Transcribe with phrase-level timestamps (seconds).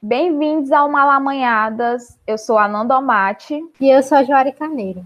[0.00, 2.16] Bem-vindos ao Malamanhadas.
[2.24, 3.60] Eu sou a Nanda Almaty.
[3.80, 5.04] E eu sou a Joari Carneiro.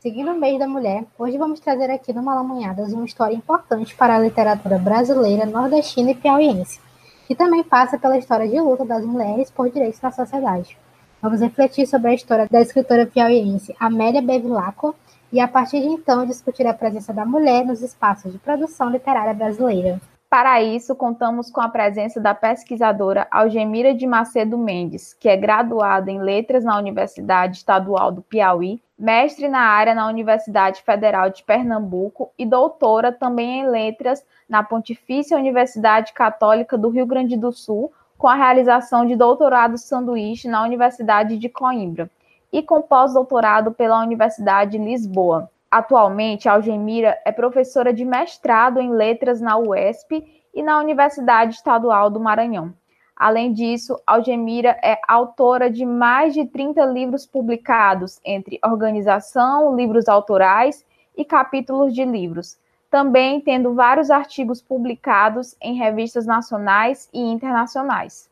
[0.00, 4.16] Seguindo o mês da mulher, hoje vamos trazer aqui no Malamanhadas uma história importante para
[4.16, 6.80] a literatura brasileira, nordestina e piauiense,
[7.28, 10.76] que também passa pela história de luta das mulheres por direitos na sociedade.
[11.22, 14.92] Vamos refletir sobre a história da escritora piauiense Amélia Bevilacqua
[15.32, 19.34] e, a partir de então, discutir a presença da mulher nos espaços de produção literária
[19.34, 20.00] brasileira.
[20.32, 26.10] Para isso, contamos com a presença da pesquisadora Algemira de Macedo Mendes, que é graduada
[26.10, 32.32] em Letras na Universidade Estadual do Piauí, mestre na área na Universidade Federal de Pernambuco
[32.38, 38.26] e doutora também em Letras na Pontifícia Universidade Católica do Rio Grande do Sul, com
[38.26, 42.10] a realização de doutorado sanduíche na Universidade de Coimbra
[42.50, 45.50] e com pós-doutorado pela Universidade de Lisboa.
[45.72, 52.20] Atualmente, Algemira é professora de mestrado em letras na UESP e na Universidade Estadual do
[52.20, 52.74] Maranhão.
[53.16, 60.84] Além disso, Algemira é autora de mais de 30 livros publicados, entre organização, livros autorais
[61.16, 62.58] e capítulos de livros,
[62.90, 68.30] também tendo vários artigos publicados em revistas nacionais e internacionais.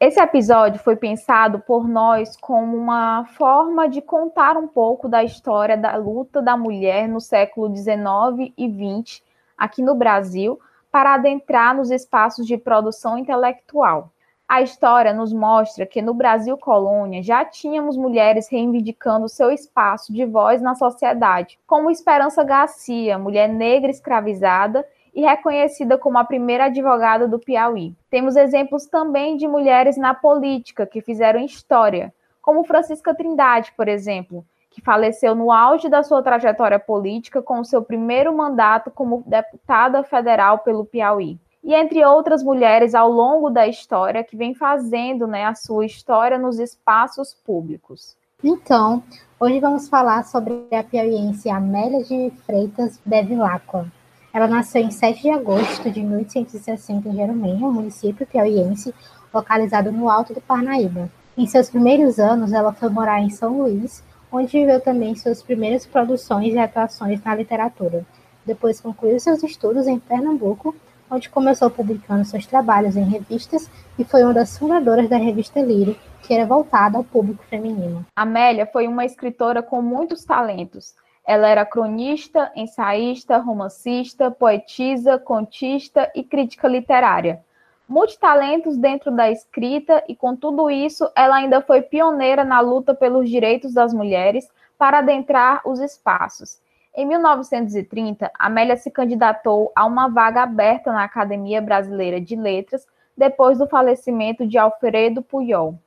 [0.00, 5.76] Esse episódio foi pensado por nós como uma forma de contar um pouco da história
[5.76, 9.24] da luta da mulher no século XIX e XX
[9.56, 10.60] aqui no Brasil
[10.92, 14.12] para adentrar nos espaços de produção intelectual.
[14.48, 20.24] A história nos mostra que no Brasil colônia já tínhamos mulheres reivindicando seu espaço de
[20.24, 27.26] voz na sociedade, como Esperança Garcia, mulher negra escravizada e reconhecida como a primeira advogada
[27.26, 27.94] do Piauí.
[28.10, 34.44] Temos exemplos também de mulheres na política que fizeram história, como Francisca Trindade, por exemplo,
[34.70, 40.02] que faleceu no auge da sua trajetória política com o seu primeiro mandato como deputada
[40.02, 41.38] federal pelo Piauí.
[41.62, 46.38] E entre outras mulheres ao longo da história que vem fazendo né, a sua história
[46.38, 48.16] nos espaços públicos.
[48.42, 49.02] Então,
[49.40, 53.84] hoje vamos falar sobre a piauiense Amélia de Freitas Bevilacqua.
[54.32, 58.94] Ela nasceu em 7 de agosto de 1860 em Jerumenha, município piauiense,
[59.32, 61.10] localizado no Alto do Parnaíba.
[61.36, 65.86] Em seus primeiros anos, ela foi morar em São Luís, onde viveu também suas primeiras
[65.86, 68.04] produções e atuações na literatura.
[68.44, 70.74] Depois concluiu seus estudos em Pernambuco,
[71.10, 75.96] onde começou publicando seus trabalhos em revistas e foi uma das fundadoras da revista Lírio,
[76.22, 78.04] que era voltada ao público feminino.
[78.14, 80.94] Amélia foi uma escritora com muitos talentos.
[81.28, 87.44] Ela era cronista, ensaísta, romancista, poetisa, contista e crítica literária.
[87.86, 93.28] Multitalentos dentro da escrita, e com tudo isso, ela ainda foi pioneira na luta pelos
[93.28, 96.62] direitos das mulheres para adentrar os espaços.
[96.96, 103.58] Em 1930, Amélia se candidatou a uma vaga aberta na Academia Brasileira de Letras depois
[103.58, 105.78] do falecimento de Alfredo Puyol.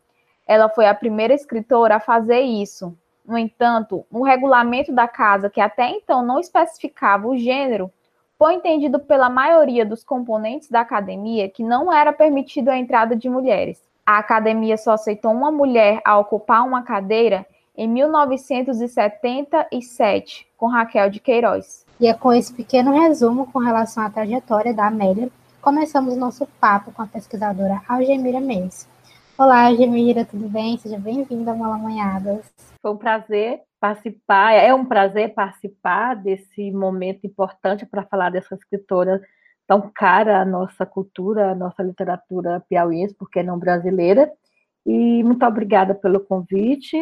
[0.46, 2.96] Ela foi a primeira escritora a fazer isso,
[3.26, 7.90] no entanto, o regulamento da casa, que até então não especificava o gênero,
[8.38, 13.30] foi entendido pela maioria dos componentes da academia que não era permitido a entrada de
[13.30, 13.81] mulheres.
[14.06, 17.46] A academia só aceitou uma mulher a ocupar uma cadeira
[17.78, 21.86] em 1977, com Raquel de Queiroz.
[22.00, 25.30] E é com esse pequeno resumo com relação à trajetória da Amélia,
[25.62, 28.90] começamos nosso papo com a pesquisadora Algemira Mendes.
[29.38, 30.80] Olá, Algemira, tudo bem?
[30.80, 32.70] Seja bem-vinda ao Malamanhadas.
[32.81, 39.22] Foi um prazer participar, é um prazer participar desse momento importante para falar dessa escritora
[39.68, 44.31] tão cara à nossa cultura, à nossa literatura piauiense, porque não brasileira.
[44.86, 46.98] E muito obrigada pelo convite.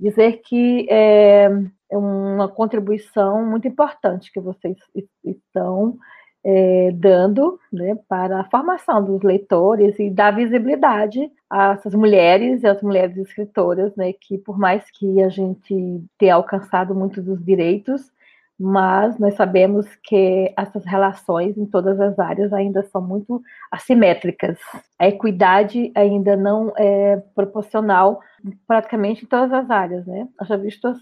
[0.00, 1.48] Dizer que é,
[1.90, 4.76] é uma contribuição muito importante que vocês
[5.24, 5.96] estão
[6.44, 12.80] é, dando né, para a formação dos leitores e dar visibilidade essas mulheres e as
[12.82, 18.10] mulheres escritoras, né, que por mais que a gente tenha alcançado muitos dos direitos,
[18.58, 24.58] mas nós sabemos que essas relações em todas as áreas ainda são muito assimétricas.
[24.98, 28.20] A equidade ainda não é proporcional
[28.66, 30.28] praticamente em todas as áreas, né?
[30.40, 30.94] Eu já visto a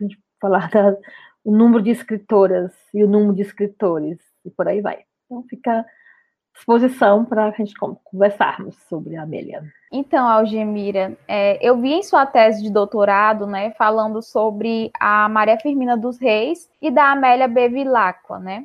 [0.00, 0.96] gente falar da,
[1.42, 4.98] o número de escritoras e o número de escritores e por aí vai.
[5.24, 5.86] Então fica
[6.56, 9.62] disposição para a gente conversarmos sobre a Amélia.
[9.92, 15.58] Então, Algemira, é, eu vi em sua tese de doutorado, né, falando sobre a Maria
[15.58, 18.64] Firmina dos Reis e da Amélia Bevilacqua, né?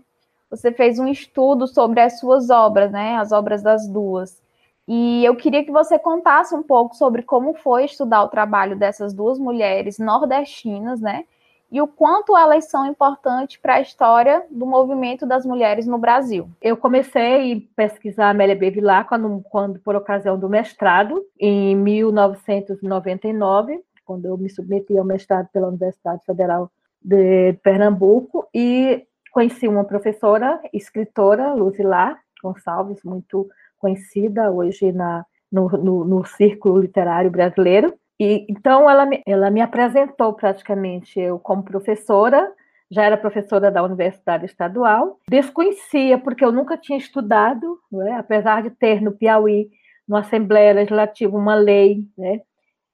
[0.50, 4.42] Você fez um estudo sobre as suas obras, né, as obras das duas.
[4.88, 9.14] E eu queria que você contasse um pouco sobre como foi estudar o trabalho dessas
[9.14, 11.26] duas mulheres nordestinas, né,
[11.72, 16.50] e o quanto elas são importantes para a história do movimento das mulheres no Brasil.
[16.62, 24.26] Eu comecei a pesquisar Amélia Bevilá quando, quando, por ocasião do mestrado, em 1999, quando
[24.26, 26.70] eu me submeti ao mestrado pela Universidade Federal
[27.02, 33.48] de Pernambuco, e conheci uma professora, escritora, Luzilá Gonçalves, muito
[33.80, 39.62] conhecida hoje na, no, no, no círculo literário brasileiro, e, então, ela me, ela me
[39.62, 42.54] apresentou praticamente eu como professora,
[42.92, 48.12] já era professora da Universidade Estadual, desconhecia, porque eu nunca tinha estudado, é?
[48.12, 49.72] apesar de ter no Piauí,
[50.08, 52.42] na Assembleia Legislativa, uma lei né,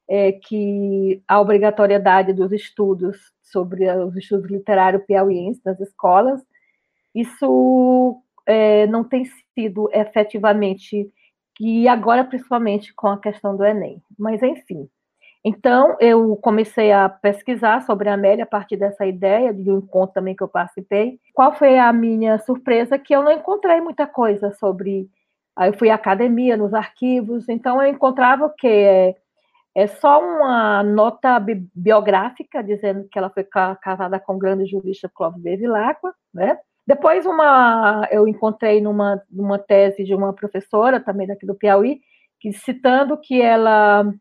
[0.07, 6.41] é, que a obrigatoriedade dos estudos sobre os estudos literários piauienses nas escolas,
[7.13, 11.11] isso é, não tem sido efetivamente,
[11.59, 14.01] e agora principalmente com a questão do Enem.
[14.17, 14.87] Mas, enfim,
[15.47, 20.15] então, eu comecei a pesquisar sobre a Amélia a partir dessa ideia, de um encontro
[20.15, 21.21] também que eu participei.
[21.33, 22.99] Qual foi a minha surpresa?
[22.99, 25.09] Que eu não encontrei muita coisa sobre.
[25.55, 29.15] Aí eu fui à academia, nos arquivos, então eu encontrava o que é,
[29.73, 34.65] é só uma nota bi biográfica dizendo que ela foi ca casada com o grande
[34.65, 36.57] jurista Clóvis Bevilacqua, né?
[36.85, 42.01] Depois uma, eu encontrei numa, numa tese de uma professora também daqui do Piauí,
[42.37, 44.13] que citando que ela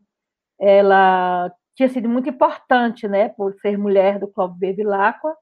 [0.59, 5.35] ela tinha sido muito importante, né, por ser mulher do Clóvis Bevilacqua,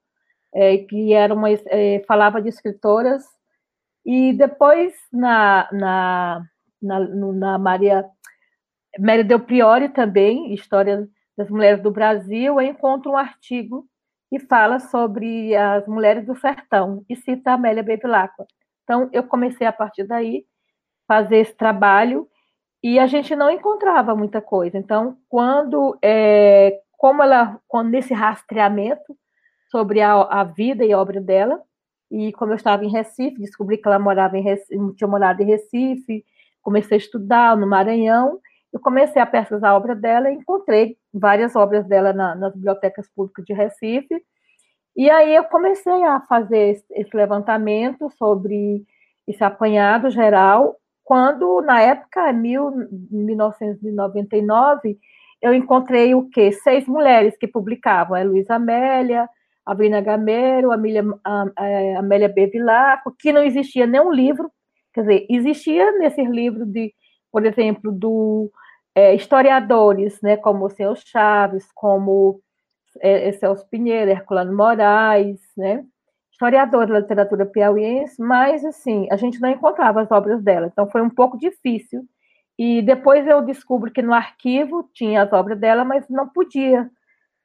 [0.53, 3.23] é, que era uma, é, falava de escritoras,
[4.05, 6.45] e depois na, na,
[6.81, 8.05] na, na Maria
[8.99, 11.07] Mary Del Priori também, História
[11.37, 13.85] das Mulheres do Brasil, eu encontro um artigo
[14.29, 18.45] que fala sobre as mulheres do sertão, e cita a Amélia Bevilacqua.
[18.83, 20.45] Então, eu comecei a partir daí
[21.07, 22.27] fazer esse trabalho,
[22.85, 24.77] e a gente não encontrava muita coisa.
[24.77, 29.17] Então, quando, é, como ela, quando nesse rastreamento
[29.71, 31.59] sobre a, a, vida e obra dela,
[32.11, 35.47] e como eu estava em Recife, descobri que ela morava em Recife, tinha morado em
[35.47, 36.23] Recife,
[36.61, 38.39] comecei a estudar no Maranhão,
[38.71, 43.43] eu comecei a pesquisar a obra dela encontrei várias obras dela na, nas bibliotecas públicas
[43.45, 44.23] de Recife,
[44.95, 48.85] e aí eu comecei a fazer esse levantamento sobre
[49.27, 52.71] esse apanhado geral quando, na época, mil,
[53.11, 54.97] 1999,
[55.39, 56.51] eu encontrei o quê?
[56.51, 59.29] Seis mulheres que publicavam, a Luísa Amélia,
[59.63, 61.03] a Vina Gamero, a Amélia,
[61.99, 64.51] Amélia Bevilacqua, que não existia nenhum livro,
[64.91, 66.91] quer dizer, existia nesses livros de,
[67.31, 68.51] por exemplo, do
[68.95, 72.41] é, historiadores, né, como o Senhor Chaves, como
[72.99, 75.85] é, Celso Pinheiro, Herculano Moraes, né,
[76.35, 81.01] historiadora da literatura piauiense, mas, assim, a gente não encontrava as obras dela, então foi
[81.01, 82.03] um pouco difícil.
[82.59, 86.89] E depois eu descubro que no arquivo tinha as obras dela, mas não podia.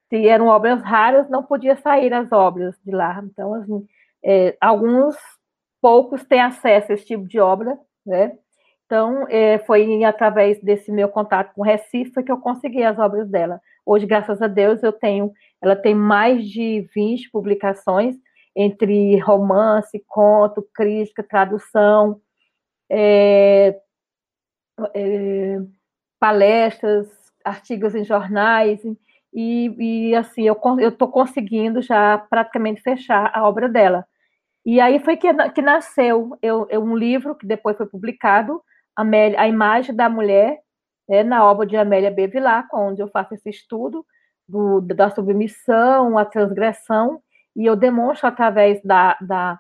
[0.09, 3.23] Se eram obras raras, não podia sair as obras de lá.
[3.25, 3.87] Então, assim,
[4.25, 5.17] é, alguns
[5.81, 8.37] poucos têm acesso a esse tipo de obra, né?
[8.87, 13.61] Então, é, foi através desse meu contato com Recife que eu consegui as obras dela.
[13.87, 15.33] Hoje, graças a Deus, eu tenho,
[15.63, 18.17] ela tem mais de 20 publicações,
[18.61, 22.21] entre romance, conto, crítica, tradução,
[22.91, 23.81] é,
[24.95, 25.59] é,
[26.19, 27.09] palestras,
[27.45, 28.81] artigos em jornais,
[29.33, 34.05] e, e assim, eu estou conseguindo já praticamente fechar a obra dela.
[34.65, 38.61] E aí foi que, que nasceu eu, eu, um livro que depois foi publicado,
[38.95, 40.59] Amélia, A Imagem da Mulher,
[41.09, 44.05] né, na obra de Amélia Bevilacqua, onde eu faço esse estudo
[44.47, 47.23] do, da submissão, a transgressão,
[47.57, 49.59] e eu demonstro através da, da,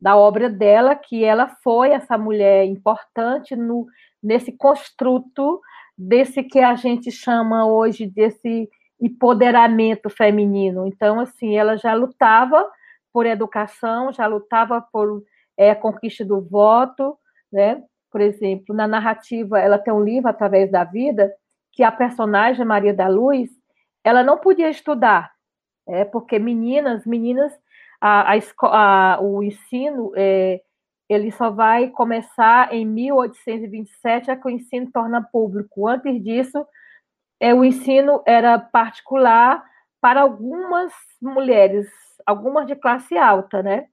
[0.00, 3.86] da obra dela que ela foi essa mulher importante no,
[4.22, 5.60] nesse construto
[5.96, 8.68] desse que a gente chama hoje desse
[9.00, 10.86] empoderamento feminino.
[10.86, 12.64] Então, assim, ela já lutava
[13.12, 15.22] por educação, já lutava por
[15.56, 17.18] é, conquista do voto,
[17.52, 17.82] né?
[18.10, 21.32] Por exemplo, na narrativa, ela tem um livro através da vida
[21.72, 23.50] que a personagem Maria da Luz,
[24.04, 25.31] ela não podia estudar,
[25.88, 27.52] é porque meninas, meninas,
[28.00, 30.60] a, a, a o ensino é,
[31.08, 35.86] ele só vai começar em 1827, é que o ensino torna público.
[35.86, 36.66] Antes disso,
[37.40, 39.62] é, o ensino era particular
[40.00, 41.86] para algumas mulheres,
[42.26, 43.86] algumas de classe alta, né?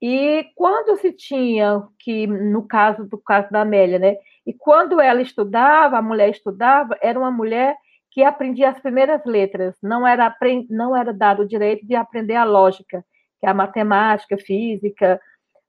[0.00, 4.16] E quando se tinha, que no caso do caso da Amélia, né?
[4.46, 7.76] E quando ela estudava, a mulher estudava, era uma mulher
[8.16, 10.34] que aprendia as primeiras letras, não era,
[10.70, 13.04] não era dado o direito de aprender a lógica,
[13.38, 15.20] que é a matemática, física,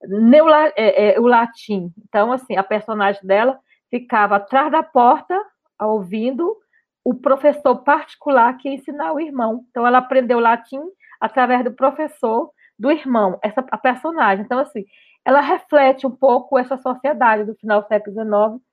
[0.01, 1.91] o, é, é, o latim.
[2.07, 3.59] Então, assim, a personagem dela
[3.91, 5.37] ficava atrás da porta,
[5.77, 6.55] ouvindo
[7.03, 9.65] o professor particular que ensinar o irmão.
[9.69, 10.79] Então, ela aprendeu latim
[11.19, 12.49] através do professor
[12.79, 14.45] do irmão, essa a personagem.
[14.45, 14.85] Então, assim,
[15.25, 18.63] ela reflete um pouco essa sociedade do final do século XIX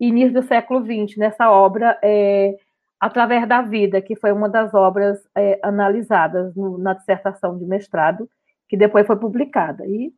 [0.00, 2.56] e início do século XX, nessa obra é,
[3.02, 8.30] Através da Vida, que foi uma das obras é, analisadas no, na dissertação de mestrado,
[8.68, 9.84] que depois foi publicada.
[9.84, 10.12] E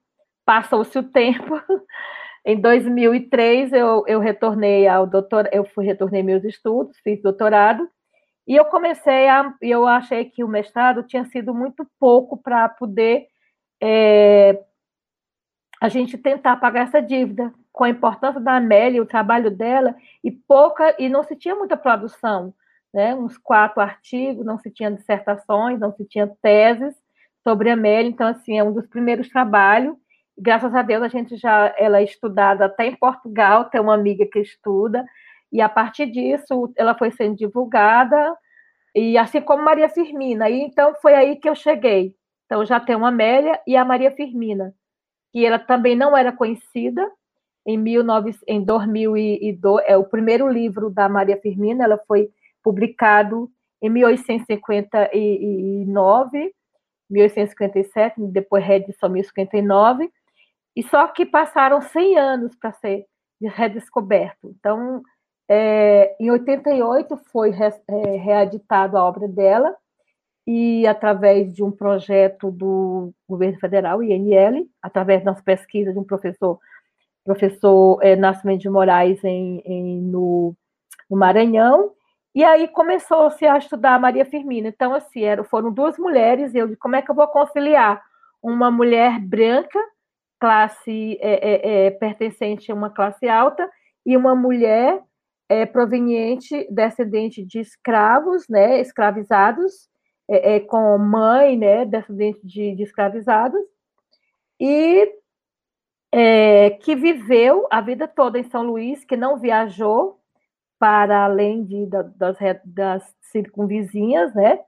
[0.45, 1.59] passou-se o tempo.
[2.45, 7.89] em 2003 eu, eu retornei ao doutor, eu fui retornei meus estudos, fiz doutorado
[8.47, 13.29] e eu comecei a, eu achei que o mestrado tinha sido muito pouco para poder
[13.83, 14.63] é,
[15.81, 20.31] a gente tentar pagar essa dívida com a importância da Amélia, o trabalho dela e
[20.31, 22.53] pouca e não se tinha muita produção,
[22.95, 23.15] né?
[23.15, 26.95] Uns quatro artigos, não se tinha dissertações, não se tinha teses
[27.43, 29.97] sobre a Amélia, então assim é um dos primeiros trabalhos
[30.37, 34.27] graças a Deus a gente já ela é estudada até em Portugal, tem uma amiga
[34.27, 35.05] que estuda,
[35.53, 38.37] e a partir disso ela foi sendo divulgada,
[38.95, 42.15] e assim como Maria Firmina, e então foi aí que eu cheguei.
[42.47, 44.75] Então já tem uma Amélia e a Maria Firmina,
[45.33, 47.09] que ela também não era conhecida,
[47.67, 52.29] em, 19, em 2002, é o primeiro livro da Maria Firmina, ela foi
[52.65, 53.49] publicado
[53.81, 56.53] em 1859,
[57.09, 60.11] 1857, depois reedição 1059,
[60.75, 63.07] e só que passaram 100 anos para ser
[63.41, 64.53] redescoberto.
[64.59, 65.01] Então,
[65.49, 69.77] é, em 88 foi re, é, reeditado a obra dela,
[70.47, 76.59] e através de um projeto do governo federal, INL, através das pesquisas de um professor,
[77.25, 80.55] professor é, Nascimento de Moraes em, em no,
[81.09, 81.93] no, Maranhão,
[82.35, 84.69] e aí começou-se a estudar a Maria Firmina.
[84.69, 88.03] Então, assim, eram, foram duas mulheres, e eu disse, como é que eu vou conciliar
[88.43, 89.79] uma mulher branca
[90.39, 93.67] classe é, é, é, pertencente a uma classe alta
[94.05, 95.01] e uma mulher
[95.49, 99.89] é, proveniente, descendente de escravos, né, escravizados,
[100.29, 103.61] é, é, com mãe, né, descendente de, de escravizados,
[104.61, 105.11] e
[106.81, 110.21] que viveu a vida toda em São Luís, que não viajou
[110.85, 114.61] para além de, da, das, das circunvizinhas, né,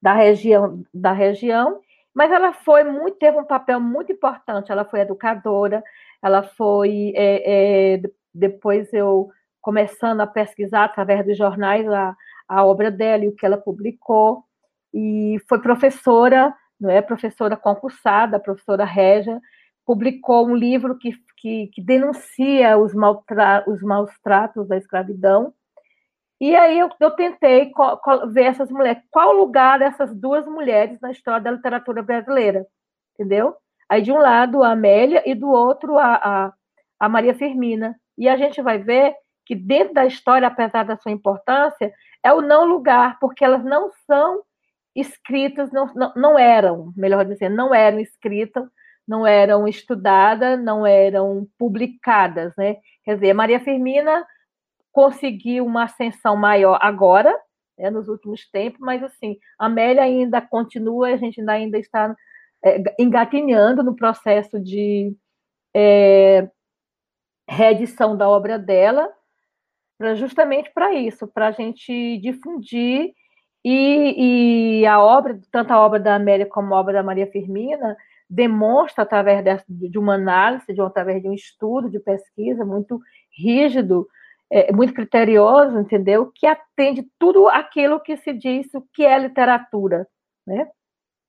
[0.00, 1.78] da região, da região,
[2.14, 4.72] mas ela foi muito, teve um papel muito importante.
[4.72, 5.84] Ela foi educadora,
[6.22, 7.12] ela foi.
[7.14, 9.28] É, é, depois eu
[9.60, 12.16] começando a pesquisar através dos jornais a,
[12.48, 14.44] a obra dela e o que ela publicou,
[14.94, 17.02] e foi professora, não é?
[17.02, 19.38] Professora concursada, professora Régia,
[19.84, 25.52] publicou um livro que, que, que denuncia os, maltra, os maus tratos da escravidão
[26.40, 27.72] e aí eu, eu tentei
[28.28, 32.64] ver essas mulheres, qual o lugar dessas duas mulheres na história da literatura brasileira,
[33.14, 33.56] entendeu?
[33.88, 36.52] Aí de um lado a Amélia e do outro a, a,
[37.00, 37.96] a Maria Firmina.
[38.16, 39.14] E a gente vai ver
[39.44, 41.92] que dentro da história, apesar da sua importância,
[42.22, 44.42] é o não lugar, porque elas não são
[44.94, 48.64] escritas, não, não, não eram, melhor dizendo, não eram escritas,
[49.06, 52.76] não eram estudadas, não eram publicadas, né?
[53.04, 54.26] Quer dizer, Maria Firmina
[54.98, 57.32] conseguiu uma ascensão maior agora,
[57.78, 62.16] né, nos últimos tempos, mas assim, a Amélia ainda continua, a gente ainda está
[62.64, 65.16] é, engatinhando no processo de
[65.72, 66.50] é,
[67.48, 69.08] reedição da obra dela,
[69.96, 73.12] pra, justamente para isso, para a gente difundir
[73.64, 77.96] e, e, a obra, tanto a obra da Amélia como a obra da Maria Firmina,
[78.28, 83.00] demonstra através de, de uma análise, de, através de um estudo, de pesquisa muito
[83.30, 84.08] rígido,
[84.50, 86.30] é, muito criterioso, entendeu?
[86.34, 90.06] Que atende tudo aquilo que se diz o que é literatura,
[90.46, 90.68] né?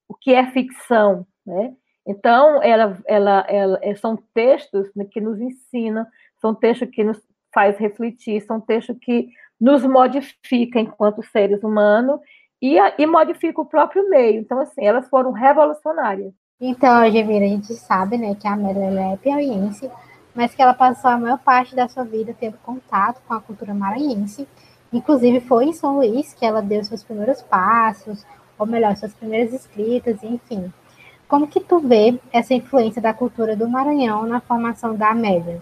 [0.07, 1.73] O que é ficção, né?
[2.07, 6.05] Então, ela, ela, ela, é, são textos que nos ensinam,
[6.41, 7.21] são textos que nos
[7.53, 12.19] faz refletir, são textos que nos modifica enquanto seres humanos
[12.61, 14.39] e, e modifica o próprio meio.
[14.41, 16.33] Então, assim, elas foram revolucionárias.
[16.59, 19.89] Então, Gemira, a gente sabe, né, que a Amélia é piauiense,
[20.39, 23.73] mas que ela passou a maior parte da sua vida tendo contato com a cultura
[23.73, 24.47] maranhense.
[24.91, 28.25] Inclusive, foi em São Luís que ela deu seus primeiros passos,
[28.57, 30.71] ou melhor, suas primeiras escritas, enfim.
[31.27, 35.61] como que tu vê essa influência da cultura do Maranhão na formação da Amélia?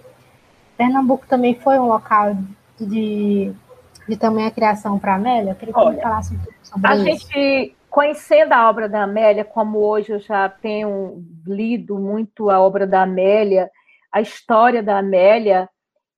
[0.78, 2.38] Pernambuco também foi um local
[2.80, 3.52] de,
[4.08, 5.52] de também a criação para a Amélia?
[5.52, 7.02] Eu queria que Olha, falasse um pouco sobre a isso.
[7.02, 12.60] A gente, conhecendo a obra da Amélia, como hoje eu já tenho lido muito a
[12.60, 13.72] obra da Amélia,
[14.12, 15.70] a história da Amélia,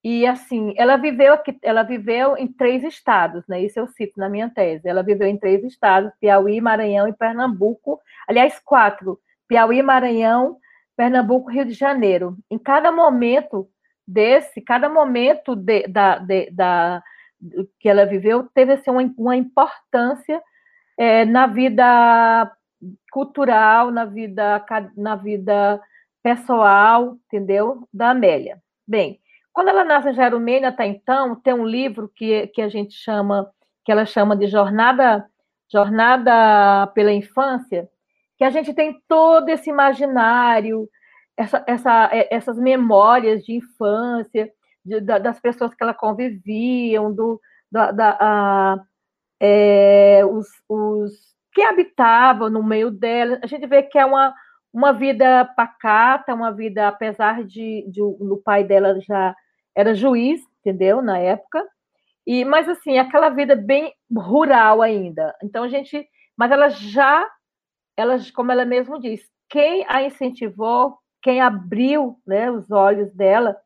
[0.04, 3.62] e assim, ela viveu aqui, ela viveu em três estados, né?
[3.62, 4.88] Isso eu cito na minha tese.
[4.88, 8.00] Ela viveu em três estados: Piauí, Maranhão e Pernambuco.
[8.28, 10.58] Aliás, quatro: Piauí, Maranhão,
[10.96, 12.38] Pernambuco, Rio de Janeiro.
[12.50, 13.70] Em cada momento
[14.08, 17.04] desse, cada momento de, da, de, da,
[17.80, 20.42] que ela viveu teve assim, uma, uma importância
[20.98, 22.52] é, na vida
[23.12, 24.66] cultural, na vida,
[24.96, 25.82] na vida
[26.24, 27.88] pessoal, entendeu?
[27.94, 28.62] Da Amélia.
[28.88, 29.20] Bem,
[29.54, 33.50] quando ela nasce em Jerumênia, até então, tem um livro que, que a gente chama,
[33.84, 35.26] que ela chama de Jornada,
[35.72, 37.90] Jornada pela Infância,
[38.38, 40.90] que a gente tem todo esse imaginário,
[41.36, 44.52] essa, essa, é, essas memórias de infância,
[44.84, 47.40] de, das pessoas que ela conviviam, do,
[47.72, 48.78] da, da a,
[49.40, 51.12] é, os, os
[51.54, 53.40] que habitavam no meio dela.
[53.44, 54.34] A gente vê que é uma,
[54.74, 59.36] uma vida pacata, uma vida, apesar de, de o pai dela já
[59.76, 61.66] era juiz, entendeu, na época,
[62.26, 65.36] e mas assim, aquela vida bem rural ainda.
[65.44, 66.08] Então a gente,
[66.38, 67.28] mas ela já,
[67.98, 73.58] ela, como ela mesmo diz, quem a incentivou, quem abriu, né, os olhos dela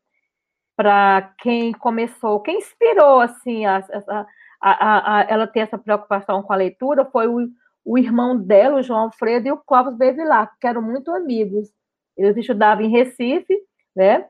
[0.75, 4.25] para quem começou, quem inspirou assim a, a,
[4.61, 7.47] a, a, ela ter essa preocupação com a leitura foi o,
[7.85, 11.69] o irmão dela, o João Alfredo, e o Clóvis Bevilacqua, que eram muito amigos.
[12.17, 13.57] Eles estudavam em Recife,
[13.95, 14.25] né?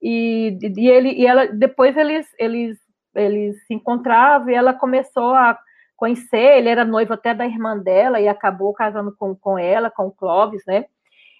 [0.00, 2.78] E, e, ele, e ela, depois eles, eles,
[3.14, 5.58] eles se encontravam e ela começou a
[5.96, 10.08] conhecer, ele era noivo até da irmã dela e acabou casando com, com ela, com
[10.08, 10.86] o Clóvis, né?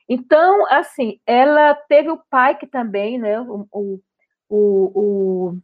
[0.09, 3.41] Então, assim, ela teve o pai que também, né?
[3.41, 4.01] O, o,
[4.49, 5.59] o,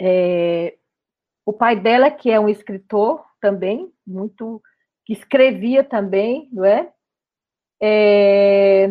[0.00, 0.76] é,
[1.44, 4.60] o pai dela, que é um escritor também, muito
[5.04, 6.92] que escrevia também, não é?
[7.82, 8.88] é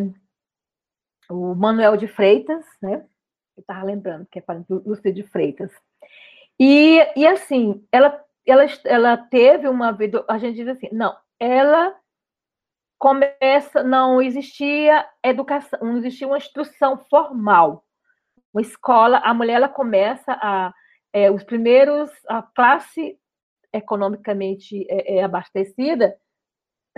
[1.30, 3.06] o Manuel de Freitas, né?
[3.56, 5.72] Eu estava lembrando que é para Lúcia de Freitas.
[6.60, 11.96] E, e assim, ela, ela, ela teve uma vida, a gente diz assim, não, ela
[13.00, 17.84] começa, não existia educação, não existia uma instrução formal,
[18.54, 20.74] uma escola, a mulher ela começa a,
[21.12, 23.18] é, os primeiros, a classe
[23.74, 26.16] economicamente é, é, abastecida,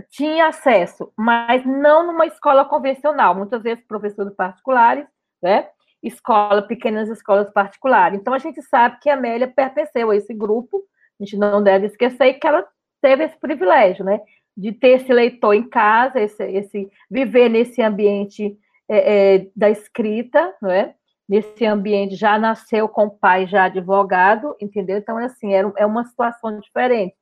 [0.09, 5.05] tinha acesso, mas não numa escola convencional, muitas vezes professores particulares,
[5.41, 5.69] né?
[6.01, 8.19] Escola, pequenas escolas particulares.
[8.19, 10.83] Então a gente sabe que a Amélia pertenceu a esse grupo,
[11.19, 12.67] a gente não deve esquecer que ela
[13.01, 14.19] teve esse privilégio, né?
[14.57, 18.57] De ter esse leitor em casa, esse, esse viver nesse ambiente
[18.89, 20.95] é, é, da escrita, não é?
[21.27, 24.97] Nesse ambiente já nasceu com o pai já advogado, entendeu?
[24.97, 27.15] Então, assim, era, é uma situação diferente.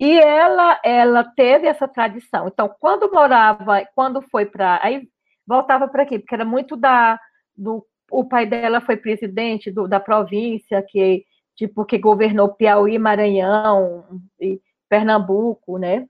[0.00, 2.48] E ela, ela teve essa tradição.
[2.48, 4.80] Então, quando morava, quando foi para.
[4.82, 5.08] Aí
[5.46, 7.18] voltava para aqui, porque era muito da.
[7.56, 14.04] Do, o pai dela foi presidente do, da província, que tipo que governou Piauí, Maranhão
[14.40, 16.08] e Pernambuco, né?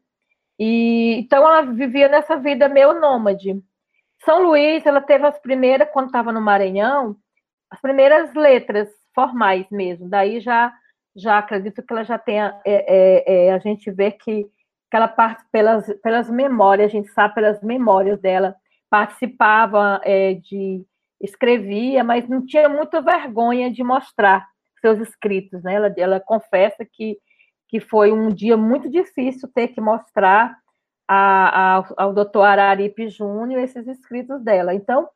[0.58, 3.62] E então ela vivia nessa vida meio nômade.
[4.24, 7.16] São Luís, ela teve as primeiras quando estava no Maranhão,
[7.70, 10.08] as primeiras letras formais mesmo.
[10.08, 10.72] Daí já
[11.14, 15.08] já acredito que ela já tenha, é, é, é, a gente vê que, que ela
[15.08, 18.56] parte pelas, pelas memórias, a gente sabe pelas memórias dela,
[18.88, 20.84] participava é, de,
[21.20, 24.46] escrevia, mas não tinha muita vergonha de mostrar
[24.80, 25.74] seus escritos, né?
[25.74, 27.16] Ela, ela confessa que,
[27.68, 30.56] que foi um dia muito difícil ter que mostrar
[31.14, 34.74] a, a, ao doutor Araripe Júnior esses escritos dela.
[34.74, 35.08] Então,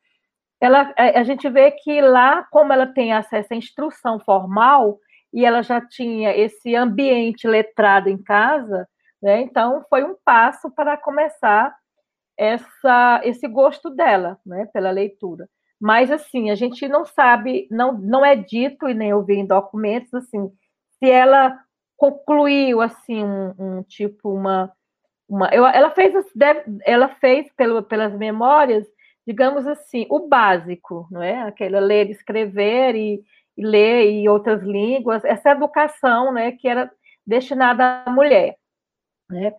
[0.60, 4.98] ela, a, a gente vê que lá, como ela tem acesso à instrução formal,
[5.32, 8.86] e ela já tinha esse ambiente letrado em casa,
[9.22, 9.40] né?
[9.40, 11.74] Então foi um passo para começar
[12.38, 15.48] essa, esse gosto dela, né, pela leitura.
[15.80, 19.46] Mas assim, a gente não sabe, não, não é dito e nem eu vi em
[19.46, 20.50] documentos assim,
[20.98, 21.58] se ela
[21.96, 24.72] concluiu assim um, um tipo uma
[25.28, 26.14] uma eu, ela fez
[26.84, 28.86] ela fez pelo, pelas memórias
[29.26, 33.24] digamos assim o básico não é aquela ler escrever e,
[33.56, 36.90] ler e outras línguas, essa educação, né, que era
[37.26, 38.56] destinada à mulher,
[39.30, 39.52] né?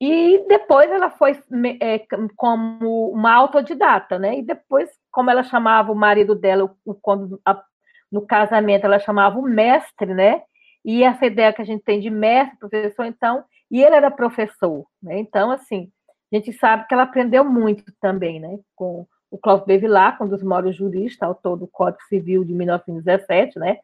[0.00, 1.32] E depois ela foi
[1.80, 2.04] é,
[2.36, 4.36] como uma autodidata, né?
[4.38, 7.62] E depois, como ela chamava o marido dela, o, quando a,
[8.10, 10.42] no casamento ela chamava o mestre, né?
[10.84, 14.86] E essa ideia que a gente tem de mestre, professor, então, e ele era professor,
[15.02, 15.18] né?
[15.18, 15.90] Então, assim,
[16.30, 18.58] a gente sabe que ela aprendeu muito também, né?
[18.76, 23.78] Com o Cláudio Bevilacqua, um dos maiores juristas, autor do Código Civil de 1917, né?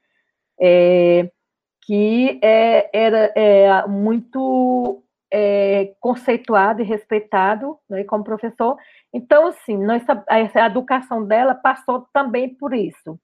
[0.61, 1.31] É,
[1.87, 8.77] que é, era é, muito é, conceituado e respeitado né, como professor.
[9.13, 13.19] Então, assim, nós, a educação dela passou também por isso.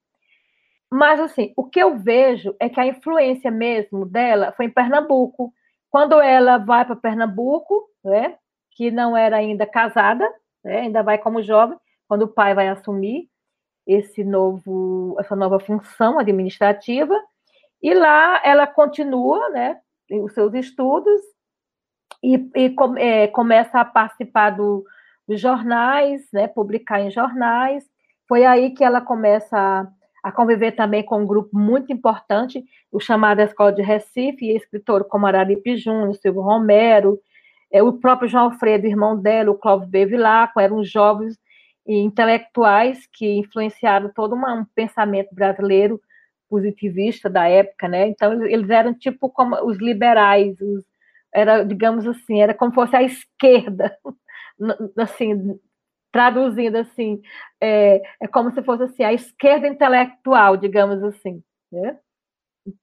[0.91, 5.53] Mas, assim, o que eu vejo é que a influência mesmo dela foi em Pernambuco.
[5.95, 8.37] Quando ela vai para Pernambuco, né,
[8.73, 10.29] que não era ainda casada,
[10.65, 11.79] né, ainda vai como jovem,
[12.09, 13.29] quando o pai vai assumir
[13.87, 17.15] esse novo, essa nova função administrativa,
[17.81, 19.81] e lá ela continua, né,
[20.11, 21.21] os seus estudos
[22.21, 24.85] e, e é, começa a participar do,
[25.29, 27.89] dos jornais, né, publicar em jornais.
[28.27, 29.89] Foi aí que ela começa
[30.25, 35.05] a, conviver também com um grupo muito importante, o chamado Escola de Recife, e escritor
[35.05, 37.21] como Araripe Júnior, Silvio Romero,
[37.71, 41.39] é, o próprio João Alfredo, irmão dela, o Clóvis Bevilacqua, eram jovens
[41.87, 46.01] intelectuais que influenciaram todo uma, um pensamento brasileiro
[46.49, 48.09] positivista da época, né?
[48.09, 50.85] Então eles eram tipo como os liberais, os,
[51.35, 53.95] era digamos assim, era como se fosse a esquerda,
[54.97, 55.59] assim
[56.15, 57.21] traduzindo assim,
[57.61, 61.99] é, é como se fosse assim a esquerda intelectual, digamos assim, né?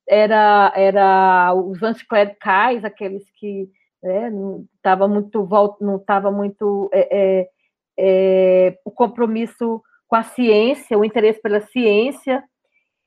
[0.07, 3.69] Era era os anticlericais, aqueles que
[4.03, 5.47] né, não estava muito
[5.79, 7.49] não estava muito é, é,
[7.97, 12.43] é, o compromisso com a ciência, o interesse pela ciência,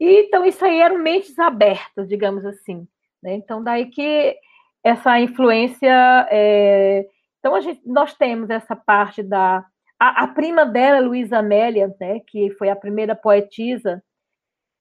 [0.00, 2.86] e, então, isso aí eram mentes abertas, digamos assim.
[3.22, 3.34] Né?
[3.34, 4.36] Então, daí que
[4.84, 6.28] essa influência.
[6.30, 7.06] É...
[7.38, 9.64] Então, a gente, nós temos essa parte da.
[10.04, 14.02] A, a prima dela, Luísa Amélia, né, que foi a primeira poetisa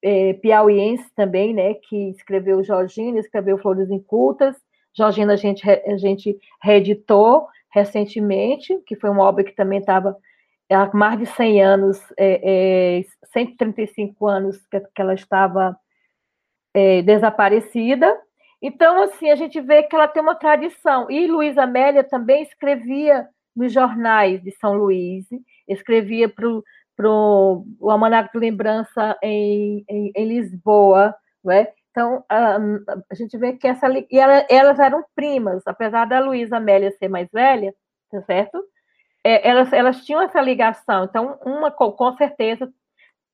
[0.02, 4.54] é, piauiense também, né, que escreveu Georgina, escreveu Flores Incultas.
[4.92, 10.14] Georgina a gente, a gente reeditou recentemente, que foi uma obra que também estava
[10.70, 15.74] há mais de 100 anos, é, é, 135 anos que, que ela estava
[16.74, 18.14] é, desaparecida.
[18.60, 21.10] Então, assim, a gente vê que ela tem uma tradição.
[21.10, 25.26] E Luísa Amélia também escrevia nos jornais de São Luís,
[25.68, 31.72] escrevia para o Almanac de Lembrança em, em, em Lisboa, não é?
[31.90, 32.56] Então, a,
[33.10, 33.86] a, gente vê que essa.
[34.10, 37.72] E ela, elas eram primas, apesar da Luísa Amélia ser mais velha,
[38.10, 38.64] tá certo?
[39.24, 42.70] é, elas, elas tinham essa ligação, então uma com, com certeza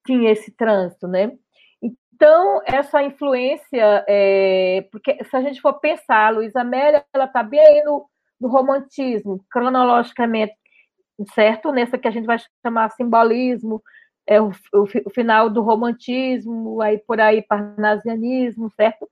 [0.06, 1.32] tinha esse trânsito, né?
[1.82, 7.42] Então, essa influência, é, porque se a gente for pensar, a Luísa Amélia, ela está
[7.42, 8.08] bem aí no,
[8.40, 10.54] no romantismo, cronologicamente,
[11.34, 11.72] certo?
[11.72, 13.82] Nessa que a gente vai chamar simbolismo,
[14.26, 19.08] é o, o, o final do romantismo, aí por aí parnasianismo, certo?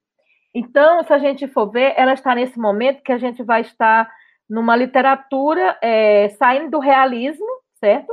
[0.54, 4.10] Então, se a gente for ver, ela está nesse momento que a gente vai estar
[4.50, 7.46] numa literatura é, saindo do realismo,
[7.80, 8.12] certo?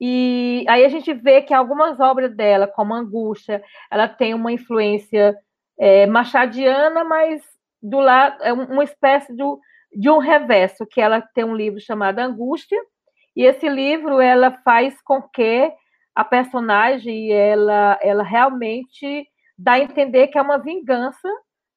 [0.00, 5.34] E aí a gente vê que algumas obras dela, como Angústia, ela tem uma influência
[5.78, 7.42] é, machadiana, mas
[7.82, 9.42] do lado, é uma espécie de,
[9.96, 12.78] de um reverso, que ela tem um livro chamado Angústia,
[13.36, 15.72] e esse livro ela faz com que
[16.14, 19.26] a personagem ela, ela realmente
[19.58, 21.28] dá a entender que é uma vingança,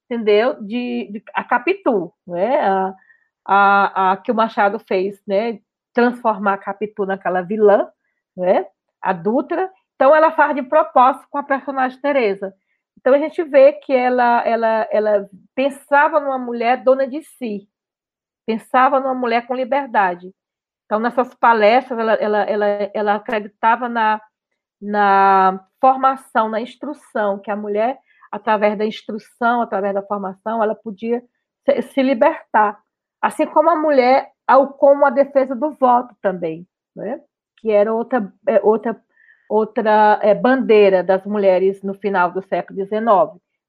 [0.10, 0.62] entendeu?
[0.64, 2.60] De, de a Capitu, né?
[2.62, 2.96] A,
[3.46, 5.60] a, a, que o Machado fez, né?
[5.94, 7.88] Transformar a Capitu naquela vilã,
[8.36, 8.66] né?
[9.02, 9.72] A Dutra.
[9.96, 12.54] Então ela faz de propósito com a personagem Teresa.
[12.98, 17.70] Então a gente vê que ela, ela, ela pensava numa mulher dona de si,
[18.46, 20.34] pensava numa mulher com liberdade.
[20.86, 24.22] Então nessas palestras ela, ela, ela, ela acreditava na,
[24.82, 28.00] na formação, na instrução, que a mulher,
[28.32, 31.24] através da instrução, através da formação, ela podia
[31.94, 32.80] se, libertar.
[33.22, 34.32] Assim como a mulher,
[34.78, 37.22] como a defesa do voto também, né?
[37.58, 38.96] que era outra, é, outra
[39.50, 43.02] outra é, bandeira das mulheres no final do século XIX,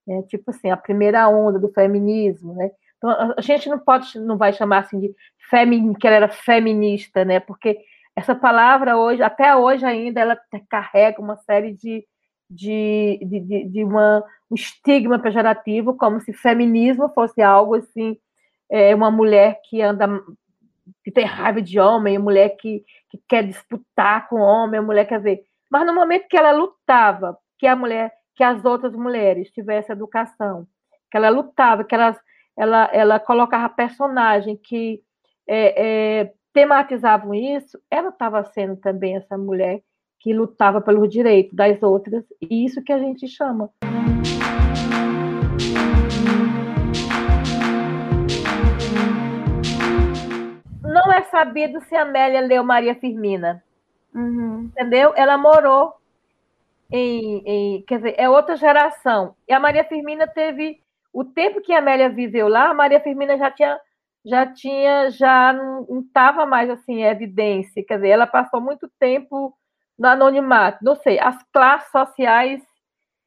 [0.07, 0.23] né?
[0.29, 2.71] tipo assim, a primeira onda do feminismo, né?
[2.97, 5.15] Então, a gente não pode, não vai chamar assim de
[5.49, 7.39] femin, que ela era feminista, né?
[7.39, 7.79] Porque
[8.17, 10.37] essa palavra hoje, até hoje ainda, ela
[10.69, 12.05] carrega uma série de,
[12.51, 18.17] de, de, de uma, um estigma pejorativo, como se feminismo fosse algo assim,
[18.71, 20.07] é, uma mulher que anda
[21.05, 25.21] que tem raiva de homem, mulher que, que quer disputar com homem, a mulher quer
[25.21, 25.43] ver.
[25.71, 30.67] Mas no momento que ela lutava, que a mulher, que as outras mulheres tivessem educação,
[31.11, 32.19] que ela lutava, que elas,
[32.57, 35.01] ela, ela colocava personagem que
[35.47, 39.83] é, é, tematizavam isso, ela estava sendo também essa mulher
[40.19, 43.71] que lutava pelo direito das outras, e isso que a gente chama.
[50.83, 53.63] Não é sabido se Amélia leu Maria Firmina.
[54.15, 54.71] Uhum.
[54.73, 55.13] Entendeu?
[55.15, 55.95] Ela morou
[56.91, 59.35] em, em, Quer dizer, é outra geração.
[59.47, 60.81] E a Maria Firmina teve.
[61.13, 63.81] O tempo que a Amélia viveu lá, a Maria Firmina já tinha
[64.25, 69.57] já tinha, já não estava mais assim em evidência, quer dizer, ela passou muito tempo
[69.99, 72.63] no anonimato, não sei, as classes sociais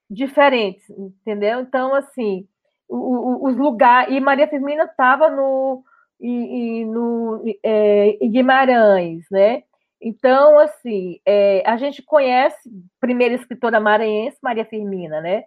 [0.10, 1.62] diferentes, entendeu?
[1.62, 2.48] Então, assim,
[2.90, 5.84] os lugares, e Maria Firmina estava no,
[6.20, 9.64] no é, em Guimarães, né?
[10.02, 12.58] Então, assim, é, a gente conhece
[13.00, 15.44] primeira escritora maranhense, Maria Firmina, né?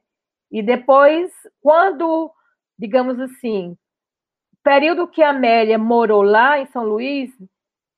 [0.50, 2.30] E depois, quando,
[2.78, 3.76] digamos assim,
[4.62, 7.30] período que a Amélia morou lá em São Luís,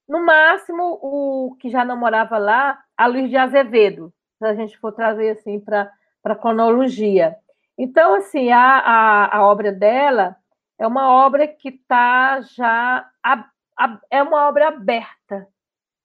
[0.09, 4.79] no máximo, o que já não morava lá, a Luiz de Azevedo, se a gente
[4.79, 5.91] for trazer assim para
[6.25, 7.37] a cronologia.
[7.79, 10.37] Então, assim, a, a, a, obra dela
[10.79, 13.07] é uma obra que está já.
[13.23, 13.45] A,
[13.79, 15.47] a, é uma obra aberta,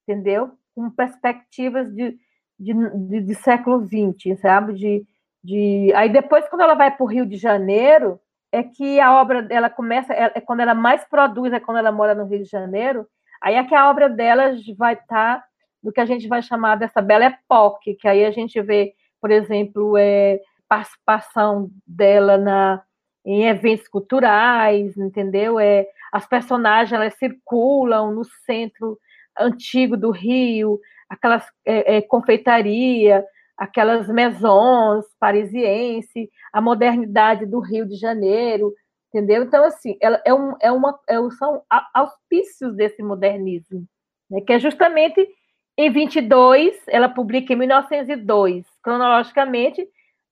[0.04, 0.52] entendeu?
[0.76, 2.18] Com perspectivas de,
[2.60, 4.74] de, de, de século XX, sabe?
[4.74, 5.06] De,
[5.44, 5.94] de...
[5.96, 8.20] Aí depois, quando ela vai para o Rio de Janeiro,
[8.52, 11.92] é que a obra dela começa, é, é, quando ela mais produz, é quando ela
[11.92, 13.08] mora no Rio de Janeiro,
[13.42, 15.44] aí é que a obra dela vai estar tá
[15.84, 19.32] no que a gente vai chamar dessa bela época, que aí a gente vê, por
[19.32, 22.82] exemplo, é, participação dela na,
[23.26, 25.60] em eventos culturais, entendeu?
[25.60, 28.98] É, as personagens elas circulam no centro
[29.38, 33.26] antigo do Rio, aquelas é, é, confeitaria,
[33.58, 38.74] aquelas maisons parisiense, a modernidade do Rio de Janeiro,
[39.14, 39.44] entendeu?
[39.44, 43.86] Então, assim, é, um, é uma, é, são auspícios desse modernismo,
[44.30, 45.28] né, que é justamente
[45.78, 49.88] em 22, ela publica em 1902, cronologicamente,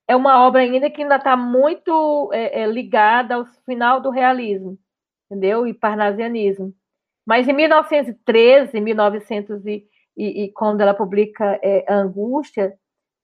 [0.08, 4.78] é uma obra ainda que ainda está muito é, é, ligada ao final do realismo,
[5.26, 5.68] entendeu?
[5.68, 6.74] E parnasianismo.
[7.26, 9.86] Mas em 1913, 1900 e,
[10.18, 12.78] e, e quando ela publica é, a Angústia,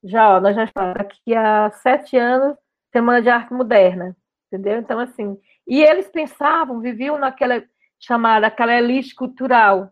[0.04, 2.58] já, ó, nós já estamos daqui a sete anos,
[2.92, 4.16] Semana de Arte Moderna,
[4.48, 4.80] entendeu?
[4.80, 7.64] Então, assim, e eles pensavam, viviam naquela
[8.00, 9.92] chamada, aquela elite cultural,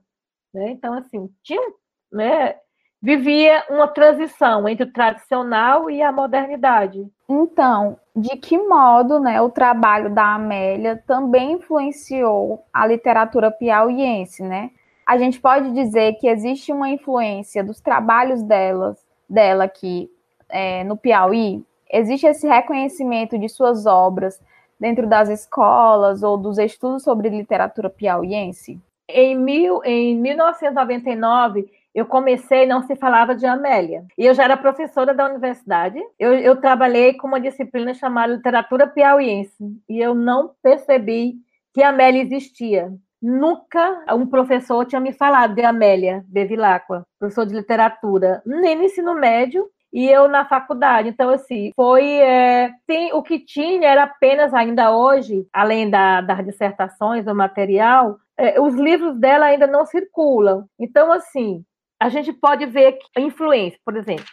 [0.54, 0.70] né?
[0.72, 1.74] Então, assim, tinham,
[2.12, 2.56] né?
[3.02, 7.06] Vivia uma transição entre o tradicional e a modernidade.
[7.28, 14.72] Então, de que modo, né, o trabalho da Amélia também influenciou a literatura piauiense, né?
[15.06, 18.98] A gente pode dizer que existe uma influência dos trabalhos delas
[19.30, 20.10] dela aqui
[20.48, 24.42] é, no Piauí, existe esse reconhecimento de suas obras
[24.80, 28.82] dentro das escolas ou dos estudos sobre literatura piauiense?
[29.08, 34.06] Em, mil, em 1999, eu comecei, não se falava de Amélia.
[34.18, 36.00] E eu já era professora da universidade.
[36.18, 39.64] Eu, eu trabalhei com uma disciplina chamada Literatura Piauiense.
[39.88, 41.36] E eu não percebi
[41.74, 42.92] que Amélia existia.
[43.22, 49.14] Nunca um professor tinha me falado de Amélia Bevilacqua, professor de literatura, nem no ensino
[49.16, 51.08] médio e eu na faculdade.
[51.08, 52.06] Então, assim, foi.
[52.06, 58.18] É, tem, o que tinha era apenas, ainda hoje, além da, das dissertações, do material,
[58.38, 60.66] é, os livros dela ainda não circulam.
[60.80, 61.64] Então, assim,
[62.02, 64.26] a gente pode ver a influência, por exemplo.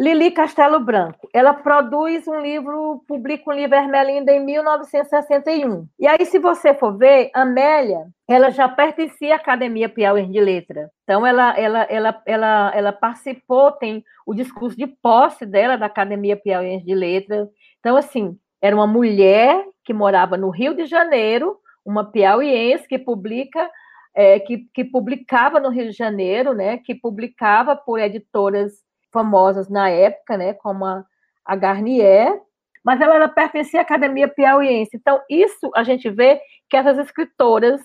[0.00, 5.86] Lili Castelo Branco, ela produz um livro, publica um livro Ermelinda em 1961.
[5.98, 10.90] E aí, se você for ver, Amélia, ela já pertencia à Academia Piauí de Letra.
[11.02, 16.34] Então, ela, ela, ela, ela, ela participou, tem o discurso de posse dela da Academia
[16.34, 17.46] Piauí de Letra.
[17.78, 23.70] Então, assim, era uma mulher que morava no Rio de Janeiro, uma piauiense que publica
[24.14, 28.72] é, que, que publicava no Rio de Janeiro, né, que publicava por editoras
[29.12, 31.04] famosas na época, né, como a,
[31.44, 32.40] a Garnier,
[32.84, 34.96] mas ela, ela pertencia à Academia Piauiense.
[34.96, 37.80] Então, isso a gente vê que essas escritoras,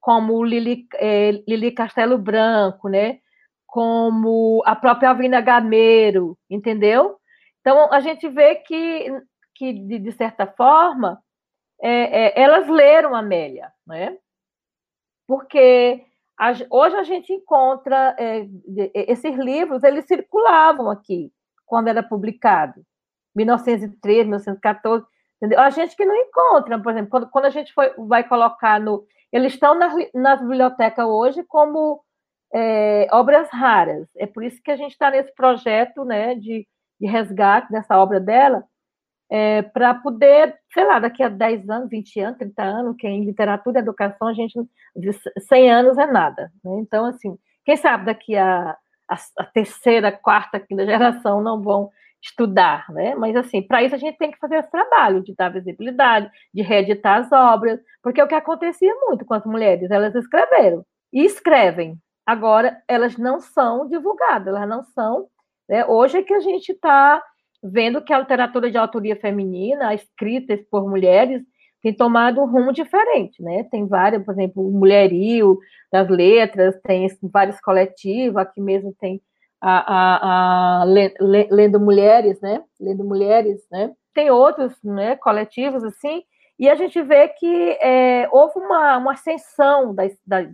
[0.00, 3.18] como Lili, é, Lili Castelo Branco, né,
[3.66, 7.18] como a própria Alvina Gameiro, entendeu?
[7.60, 9.12] Então, a gente vê que,
[9.54, 11.22] que de, de certa forma,
[11.80, 14.16] é, é, elas leram Amélia, né?
[15.26, 16.04] Porque
[16.70, 18.46] hoje a gente encontra é,
[18.94, 21.30] esses livros, eles circulavam aqui
[21.66, 22.82] quando era publicado,
[23.34, 25.06] 1913, 1914.
[25.36, 25.60] Entendeu?
[25.60, 29.06] A gente que não encontra, por exemplo, quando, quando a gente foi, vai colocar no.
[29.32, 32.02] Eles estão nas, nas bibliotecas hoje como
[32.52, 34.08] é, obras raras.
[34.16, 36.66] É por isso que a gente está nesse projeto né, de,
[37.00, 38.64] de resgate dessa obra dela,
[39.30, 43.24] é, para poder, sei lá, daqui a 10 anos, 20 anos, 30 anos, que em
[43.24, 44.58] literatura e educação a gente,
[45.48, 46.50] 100 anos é nada.
[46.64, 46.78] Né?
[46.80, 48.76] Então, assim, quem sabe daqui a,
[49.08, 51.90] a, a terceira, quarta, quinta geração não vão
[52.22, 53.14] estudar, né?
[53.14, 56.60] Mas assim, para isso a gente tem que fazer esse trabalho de dar visibilidade, de
[56.60, 61.24] reeditar as obras, porque é o que acontecia muito com as mulheres, elas escreveram e
[61.24, 61.96] escrevem.
[62.26, 65.28] Agora elas não são divulgadas, elas não são.
[65.66, 65.84] Né?
[65.86, 67.22] Hoje é que a gente está
[67.62, 71.42] vendo que a literatura de autoria feminina, escrita por mulheres,
[71.82, 73.64] tem tomado um rumo diferente, né?
[73.64, 75.58] Tem várias, por exemplo, o Mulherio
[75.90, 79.20] das Letras, tem vários coletivos, aqui mesmo tem
[79.60, 82.62] a, a, a Lendo Mulheres, né?
[82.78, 83.92] Lendo Mulheres, né?
[84.12, 86.22] Tem outros né, coletivos, assim,
[86.60, 90.46] e a gente vê que é, houve uma, uma ascensão das, das,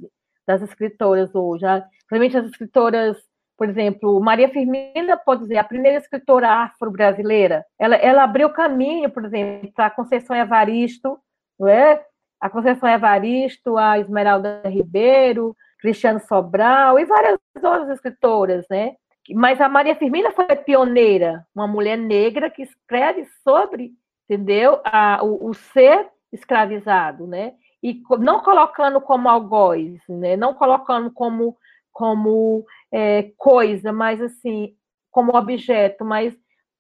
[0.47, 1.85] das escritoras hoje, né?
[2.07, 3.17] principalmente as escritoras
[3.57, 9.25] por exemplo, Maria Firmina, pode dizer, a primeira escritora afro-brasileira, ela, ela abriu caminho, por
[9.25, 11.19] exemplo, para a Conceição Evaristo,
[11.59, 12.05] não é?
[12.41, 18.95] a Conceição Evaristo, a Esmeralda Ribeiro, Cristiano Sobral e várias outras escritoras, né?
[19.35, 23.93] Mas a Maria Firmina foi pioneira, uma mulher negra que escreve sobre,
[24.29, 27.55] entendeu, a, o, o ser escravizado, né?
[27.83, 30.37] E não colocando como algoz, né?
[30.37, 31.57] Não colocando como
[31.97, 34.75] como é, coisa, mas assim,
[35.11, 36.37] como objeto, mas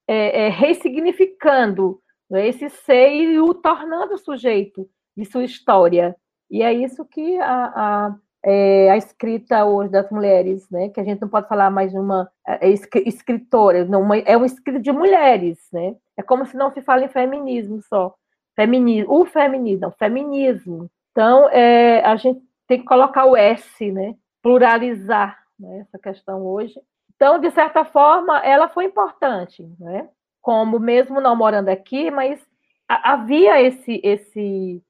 [0.06, 6.16] é, é, ressignificando né, esse ser e o tornando sujeito de sua história.
[6.50, 11.04] E é isso que a, a, é, a escrita hoje das mulheres, né, que a
[11.04, 12.68] gente não pode falar mais de uma é,
[13.04, 15.96] escritora, não, uma, é uma escrita de mulheres, né?
[16.16, 18.14] É como se não se fala em feminismo só.
[18.54, 20.90] Feminismo, o feminismo, não, feminismo.
[21.10, 24.14] Então, é, a gente tem que colocar o S, né?
[24.46, 26.74] pluralizar né, essa questão hoje.
[27.14, 30.08] Então, de certa forma, ela foi importante, né?
[30.46, 32.40] como mesmo não morando aqui, mas
[32.88, 34.80] havia esse, esse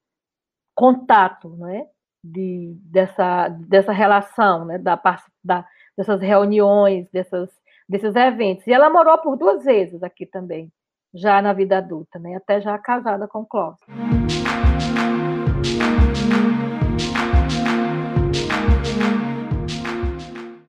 [0.75, 1.87] contato né?
[2.23, 4.77] de, dessa, dessa relação, né?
[4.77, 5.01] da,
[5.43, 7.49] da, dessas reuniões, dessas,
[7.89, 8.67] desses eventos.
[8.67, 10.71] E ela morou por duas vezes aqui também,
[11.15, 12.37] já na vida adulta, né?
[12.37, 13.81] até já casada com Clóvis.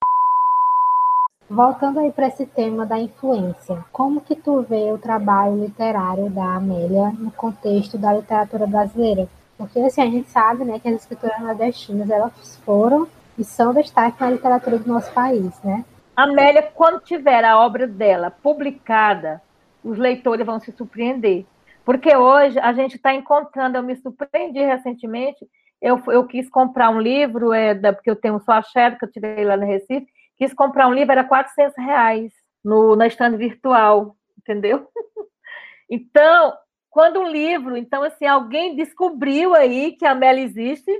[1.49, 6.55] Voltando aí para esse tema da influência, como que tu vê o trabalho literário da
[6.55, 9.29] Amélia no contexto da literatura brasileira?
[9.57, 14.19] Porque assim, a gente sabe, né, que as escritoras nordestinas, elas foram e são destaque
[14.19, 15.85] na literatura do nosso país, né?
[16.15, 19.39] Amélia, quando tiver a obra dela publicada,
[19.87, 21.45] os leitores vão se surpreender.
[21.85, 25.47] Porque hoje a gente está encontrando, eu me surpreendi recentemente,
[25.81, 29.05] eu, eu quis comprar um livro, é, da, porque eu tenho só a Shadow, que
[29.05, 33.37] eu tirei lá no Recife, quis comprar um livro, era 400 reais no, na estande
[33.37, 34.87] virtual, entendeu?
[35.89, 36.53] então,
[36.89, 40.91] quando um livro, então, assim, alguém descobriu aí que a Mela existe,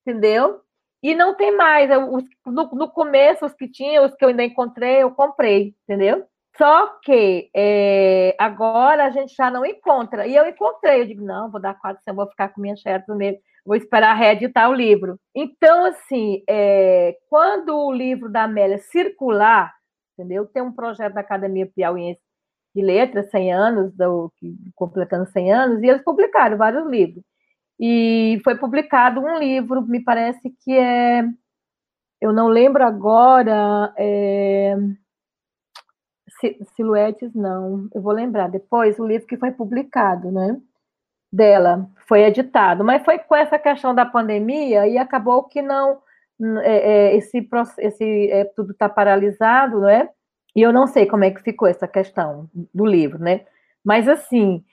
[0.00, 0.60] entendeu?
[1.02, 1.90] E não tem mais.
[1.90, 6.26] Eu, no, no começo, os que tinha, os que eu ainda encontrei, eu comprei, entendeu?
[6.56, 10.26] Só que é, agora a gente já não encontra.
[10.26, 13.40] E eu encontrei, eu digo, não, vou dar quatro, vou ficar com minha chefe mesmo,
[13.64, 15.18] vou esperar reeditar o livro.
[15.34, 19.72] Então, assim, é, quando o livro da Amélia circular,
[20.18, 20.46] entendeu?
[20.46, 22.20] Tem um projeto da Academia Piauiense
[22.74, 24.32] de Letras, 100 anos, do,
[24.74, 27.22] completando 100 anos, e eles publicaram vários livros.
[27.80, 31.24] E foi publicado um livro, me parece que é.
[32.20, 33.92] Eu não lembro agora.
[33.98, 34.76] É,
[36.76, 37.88] Silhuetes, não.
[37.94, 40.60] Eu vou lembrar depois o livro que foi publicado, né?
[41.32, 42.84] Dela, foi editado.
[42.84, 45.98] Mas foi com essa questão da pandemia e acabou que não.
[46.62, 50.08] É, é, esse, esse é, tudo está paralisado, não é?
[50.56, 53.42] E eu não sei como é que ficou essa questão do livro, né?
[53.84, 54.64] Mas, assim,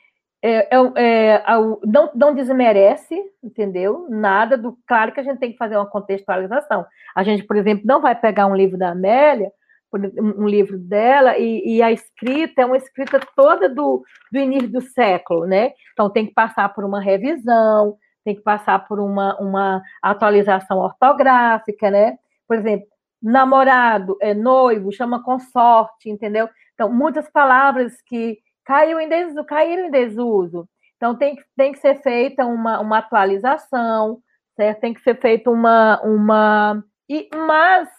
[0.42, 1.44] é, é, é
[1.86, 4.08] não, não desmerece, entendeu?
[4.10, 4.78] Nada do.
[4.88, 6.86] Claro que a gente tem que fazer uma contextualização.
[7.16, 9.52] A gente, por exemplo, não vai pegar um livro da Amélia
[9.94, 14.82] um livro dela, e, e, a escrita é uma escrita toda do, do início do
[14.82, 15.74] século, né?
[15.94, 21.90] Então tem que passar por uma revisão, tem que passar por uma, uma atualização ortográfica,
[21.90, 22.18] né?
[22.48, 22.88] Por exemplo,
[23.22, 26.48] namorado, é noivo, chama consorte, entendeu?
[26.74, 30.68] Então, muitas palavras que caiu em desuso, caíram em desuso.
[30.96, 34.20] Então, tem, tem que ser feita uma, uma atualização,
[34.56, 34.80] certo?
[34.82, 36.84] Tem que ser feita uma, uma.
[37.10, 37.90] E, mas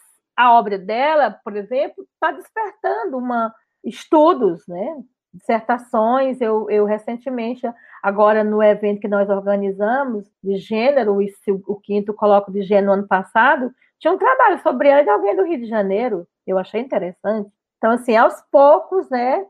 [0.40, 4.96] a obra dela, por exemplo, está despertando uma, estudos, né?
[5.32, 6.40] dissertações.
[6.40, 7.62] Eu, eu recentemente,
[8.02, 11.22] agora no evento que nós organizamos de gênero, o,
[11.66, 15.44] o quinto coloco de gênero ano passado, tinha um trabalho sobre ela de alguém do
[15.44, 16.26] Rio de Janeiro.
[16.46, 17.50] Eu achei interessante.
[17.76, 19.46] Então, assim, aos poucos, né,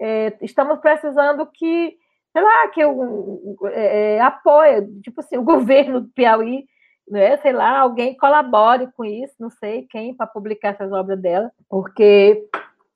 [0.00, 1.96] é, estamos precisando que,
[2.32, 6.66] sei lá, que eu é, é apoie, tipo assim, o governo do Piauí,
[7.08, 11.52] né, sei lá, alguém colabore com isso, não sei quem, para publicar essas obras dela,
[11.68, 12.48] porque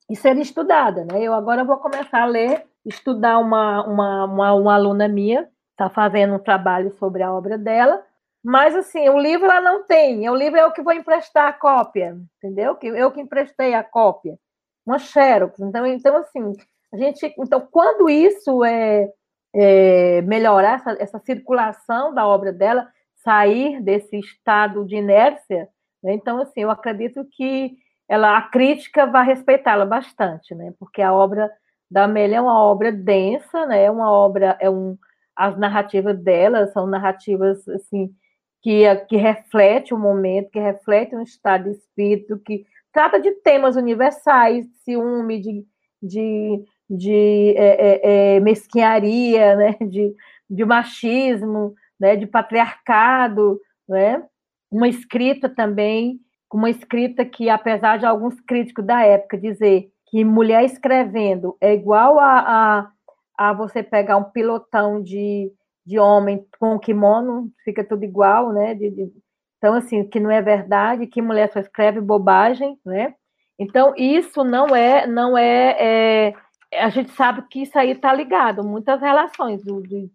[0.09, 1.21] e ser estudada, né?
[1.21, 6.35] Eu agora vou começar a ler, estudar uma, uma, uma, uma aluna minha, está fazendo
[6.35, 8.03] um trabalho sobre a obra dela,
[8.43, 11.53] mas assim, o livro ela não tem, o livro é o que vou emprestar a
[11.53, 12.77] cópia, entendeu?
[12.81, 14.37] Eu que emprestei a cópia,
[14.85, 15.57] uma xerox.
[15.59, 16.51] Então, então assim,
[16.93, 19.09] a gente, então quando isso é,
[19.55, 22.85] é melhorar essa, essa circulação da obra dela,
[23.23, 25.67] sair desse estado de inércia,
[26.03, 26.13] né?
[26.13, 27.75] então assim, eu acredito que
[28.11, 30.73] ela, a crítica vai respeitá-la bastante, né?
[30.77, 31.49] Porque a obra
[31.89, 33.83] da Amélia é uma obra densa, né?
[33.85, 34.97] É uma obra, é um,
[35.33, 38.13] as narrativas dela são narrativas assim
[38.61, 43.77] que, que reflete o momento, que reflete um estado de espírito, que trata de temas
[43.77, 45.65] universais, de ciúme, de,
[46.01, 49.77] de, de é, é, é mesquinharia, né?
[49.81, 50.13] De,
[50.49, 52.17] de machismo, né?
[52.17, 54.21] De patriarcado, né?
[54.69, 56.19] Uma escrita também
[56.53, 62.19] uma escrita que, apesar de alguns críticos da época dizer que mulher escrevendo é igual
[62.19, 62.91] a, a,
[63.37, 65.51] a você pegar um pilotão de,
[65.85, 68.73] de homem com kimono, fica tudo igual, né?
[68.73, 69.11] De, de,
[69.57, 73.13] então, assim, que não é verdade, que mulher só escreve bobagem, né?
[73.57, 76.33] Então, isso não é, não é, é
[76.73, 80.09] a gente sabe que isso aí está ligado, muitas relações do, do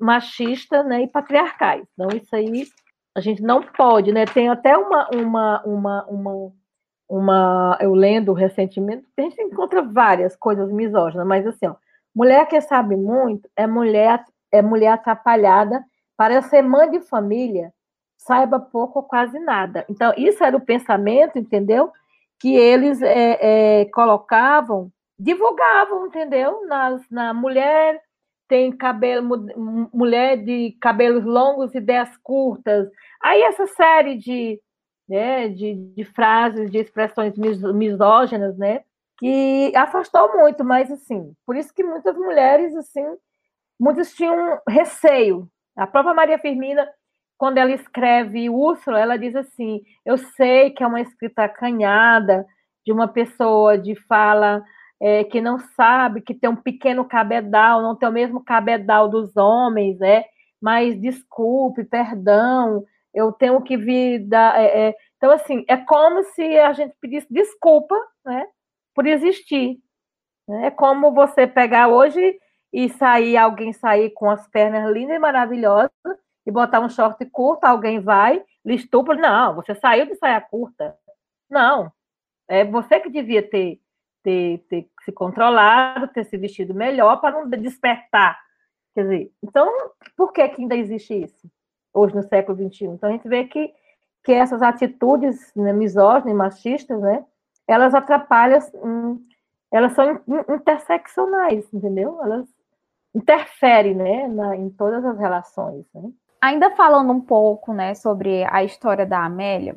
[0.00, 1.84] machista né, e patriarcais.
[1.94, 2.66] Então, isso aí
[3.16, 4.24] a gente não pode, né?
[4.24, 6.52] Tem até uma, uma, uma, uma,
[7.08, 11.74] uma eu lendo recentemente, a gente encontra várias coisas misóginas, mas assim, ó,
[12.14, 15.84] mulher que sabe muito é mulher é mulher atrapalhada
[16.16, 17.72] para ser mãe de família,
[18.18, 19.84] saiba pouco ou quase nada.
[19.88, 21.90] Então, isso era o pensamento, entendeu?
[22.38, 23.38] Que eles é,
[23.80, 26.66] é, colocavam, divulgavam, entendeu?
[26.66, 28.02] Nas, na mulher
[28.50, 29.46] tem cabelo,
[29.94, 32.90] mulher de cabelos longos e ideias curtas.
[33.22, 34.60] Aí essa série de,
[35.08, 38.80] né, de, de frases, de expressões misóginas, né,
[39.18, 43.06] que afastou muito, mas assim, por isso que muitas mulheres, assim,
[43.78, 45.48] muitas tinham receio.
[45.76, 46.88] A própria Maria Firmina,
[47.38, 52.44] quando ela escreve Úrsula, ela diz assim: Eu sei que é uma escrita acanhada
[52.84, 54.60] de uma pessoa de fala
[55.00, 59.36] é, que não sabe que tem um pequeno cabedal, não tem o mesmo cabedal dos
[59.36, 60.24] homens, né?
[60.60, 62.84] Mas desculpe, perdão,
[63.14, 64.60] eu tenho que vir da.
[64.60, 64.94] É, é.
[65.16, 67.94] Então, assim, é como se a gente pedisse desculpa,
[68.24, 68.46] né?
[68.94, 69.78] Por existir.
[70.46, 70.66] Né?
[70.66, 72.38] É como você pegar hoje
[72.72, 75.90] e sair, alguém sair com as pernas lindas e maravilhosas
[76.46, 79.14] e botar um short curto, alguém vai, lhe estupra.
[79.16, 80.96] Não, você saiu de saia curta.
[81.48, 81.92] Não.
[82.48, 83.80] É você que devia ter
[84.22, 88.38] ter, ter se controlado, ter se vestido melhor para não despertar.
[88.94, 89.70] Quer dizer, então,
[90.16, 91.50] por que, que ainda existe isso
[91.92, 92.86] hoje no século XXI?
[92.86, 93.72] Então, a gente vê que,
[94.24, 97.24] que essas atitudes né, misóginas e machistas, né,
[97.66, 99.24] elas atrapalham, hum,
[99.72, 102.18] elas são interseccionais, entendeu?
[102.22, 102.46] Elas
[103.14, 105.84] interferem né, na, em todas as relações.
[105.94, 106.10] Né?
[106.40, 109.76] Ainda falando um pouco né, sobre a história da Amélia,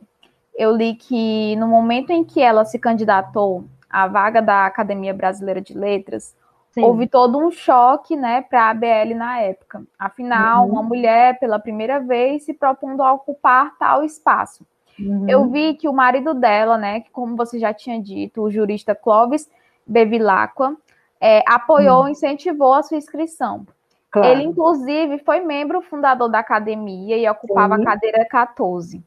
[0.55, 5.61] eu li que no momento em que ela se candidatou a vaga da Academia Brasileira
[5.61, 6.35] de Letras,
[6.71, 6.81] Sim.
[6.81, 9.83] houve todo um choque, né, para a ABL na época.
[9.99, 10.71] Afinal, uhum.
[10.71, 14.65] uma mulher, pela primeira vez, se propondo a ocupar tal espaço.
[14.99, 15.29] Uhum.
[15.29, 18.95] Eu vi que o marido dela, né, que como você já tinha dito, o jurista
[18.95, 19.47] Clovis
[19.85, 20.75] Bevilacqua,
[21.21, 22.09] é, apoiou, uhum.
[22.09, 23.67] incentivou a sua inscrição.
[24.09, 24.27] Claro.
[24.27, 27.81] Ele, inclusive, foi membro fundador da academia e ocupava Sim.
[27.83, 29.03] a cadeira 14.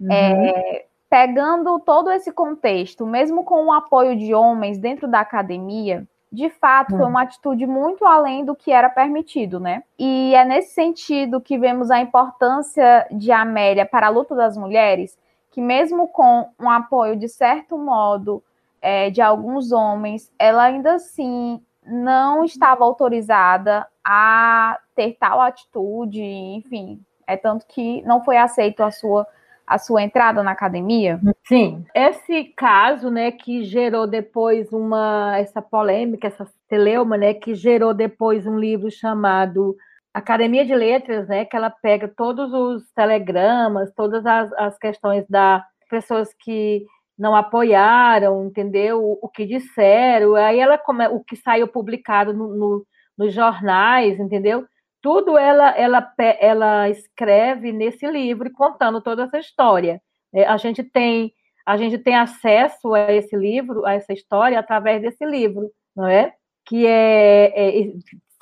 [0.00, 0.12] Uhum.
[0.12, 6.48] É, pegando todo esse contexto, mesmo com o apoio de homens dentro da academia, de
[6.48, 7.08] fato, foi hum.
[7.08, 9.82] uma atitude muito além do que era permitido, né?
[9.98, 15.18] E é nesse sentido que vemos a importância de Amélia para a luta das mulheres,
[15.50, 18.40] que mesmo com um apoio de certo modo
[18.80, 27.02] é, de alguns homens, ela ainda assim não estava autorizada a ter tal atitude, enfim,
[27.26, 29.26] é tanto que não foi aceito a sua
[29.70, 31.20] a sua entrada na academia?
[31.46, 31.84] Sim.
[31.94, 38.48] Esse caso, né, que gerou depois uma essa polêmica, essa celeuma, né, que gerou depois
[38.48, 39.76] um livro chamado
[40.12, 45.64] Academia de Letras, né, que ela pega todos os telegramas, todas as, as questões da
[45.88, 46.84] pessoas que
[47.16, 49.04] não apoiaram, entendeu?
[49.04, 50.80] O, o que disseram, aí ela
[51.12, 54.64] o que saiu publicado no, no, nos jornais, entendeu?
[55.02, 60.00] Tudo ela, ela, ela escreve nesse livro, contando toda essa história.
[60.32, 61.32] É, a gente tem
[61.66, 66.34] a gente tem acesso a esse livro, a essa história, através desse livro, não é?
[66.66, 67.92] Que é, é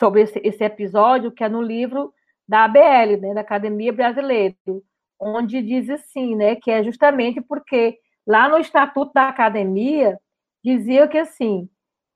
[0.00, 2.12] sobre esse, esse, episódio, que é no livro
[2.48, 4.54] da ABL, né, da Academia Brasileira,
[5.20, 10.18] onde diz assim, né, que é justamente porque lá no Estatuto da Academia
[10.64, 11.68] dizia que assim,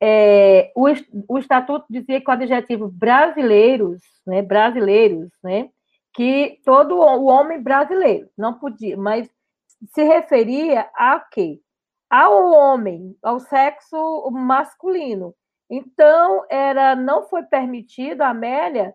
[0.04, 0.86] é, o,
[1.28, 5.68] o estatuto dizia que o adjetivo brasileiros, né, brasileiros, né,
[6.12, 9.30] que todo o homem brasileiro não podia, mas
[9.94, 11.60] se referia a quê?
[12.10, 15.34] Ao homem, ao sexo masculino.
[15.70, 18.92] Então, era não foi permitido Amélia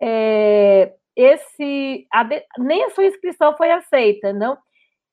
[0.00, 2.22] é, esse a,
[2.58, 4.58] nem a sua inscrição foi aceita, não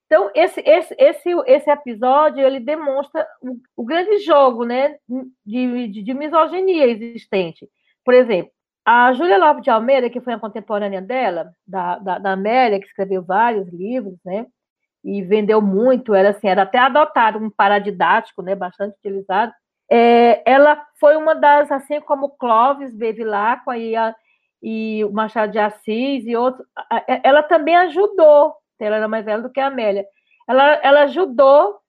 [0.08, 4.96] então, esse, esse, esse, esse episódio, ele demonstra o, o grande jogo né,
[5.46, 7.70] de, de, de, misoginia existente.
[8.06, 8.50] Por exemplo,
[8.86, 12.88] a Júlia Lopes de Almeida, que foi a contemporânea dela, da, da, da Amélia, que
[12.88, 14.48] escreveu vários livros, né,
[15.04, 19.52] e vendeu muito, era, assim, era até adotado um paradidático, né, bastante utilizado,
[19.92, 23.94] é, ela foi uma das, assim como Clóvis Bevilacqua e,
[24.64, 26.66] e o Machado de Assis e outros,
[27.24, 30.06] ela também ajudou ela era mais velha do que a Amélia.
[30.48, 31.80] Ela, ela ajudou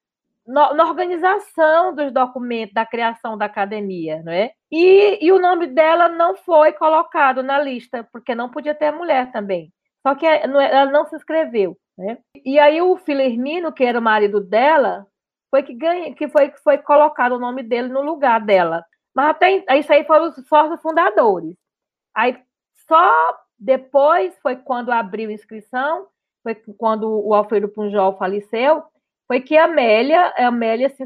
[0.46, 4.52] no, na organização dos documentos da criação da academia, não é?
[4.72, 9.30] E, e o nome dela não foi colocado na lista, porque não podia ter mulher
[9.30, 9.72] também.
[10.06, 12.18] Só que ela não se inscreveu, né?
[12.44, 15.06] E aí o Filermino, que era o marido dela,
[15.50, 18.84] foi que ganha, que foi que foi colocado o nome dele no lugar dela.
[19.14, 21.54] Mas até isso aí foram os sócios fundadores.
[22.14, 22.38] Aí
[22.86, 26.06] só depois foi quando abriu inscrição
[26.42, 28.82] foi quando o Alfredo Punjol faleceu,
[29.26, 31.04] foi que a Amélia, a Amélia se,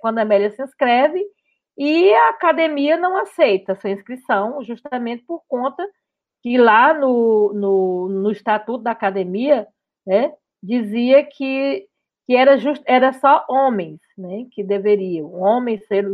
[0.00, 1.24] quando a Amélia se inscreve,
[1.78, 5.86] e a academia não aceita sua inscrição, justamente por conta
[6.42, 9.66] que lá no, no, no estatuto da academia,
[10.06, 11.86] né, dizia que,
[12.26, 16.06] que era, just, era só homens, né, que deveriam, homens ser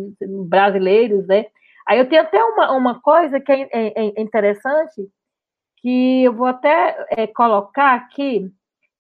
[0.49, 1.47] brasileiros, né.
[1.87, 5.09] Aí eu tenho até uma, uma coisa que é, é, é interessante,
[5.77, 8.51] que eu vou até é, colocar aqui,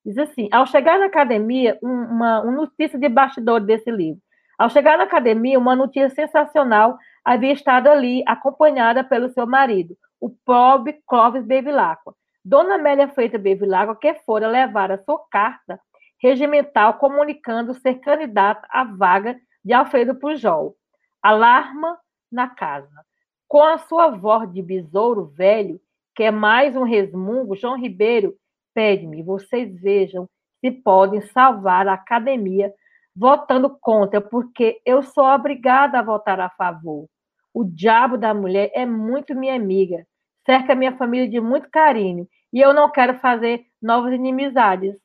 [0.04, 4.20] diz assim, ao chegar na academia, uma, uma notícia de bastidor desse livro,
[4.58, 10.30] ao chegar na academia, uma notícia sensacional havia estado ali, acompanhada pelo seu marido, o
[10.30, 12.14] pobre Clóvis Bevilacqua.
[12.44, 15.78] Dona Amélia Freitas Bevilacqua, que fora levar a sua carta
[16.22, 20.74] regimental comunicando ser candidata à vaga de Alfredo Pujol.
[21.22, 21.98] Alarma
[22.30, 23.04] na casa.
[23.48, 25.80] Com a sua voz de besouro velho,
[26.16, 28.34] que é mais um resmungo, João Ribeiro
[28.74, 30.26] pede-me, vocês vejam
[30.64, 32.72] se podem salvar a academia
[33.14, 37.06] votando contra, porque eu sou obrigada a votar a favor.
[37.52, 40.06] O diabo da mulher é muito minha amiga,
[40.44, 44.96] cerca minha família de muito carinho, e eu não quero fazer novas inimizades.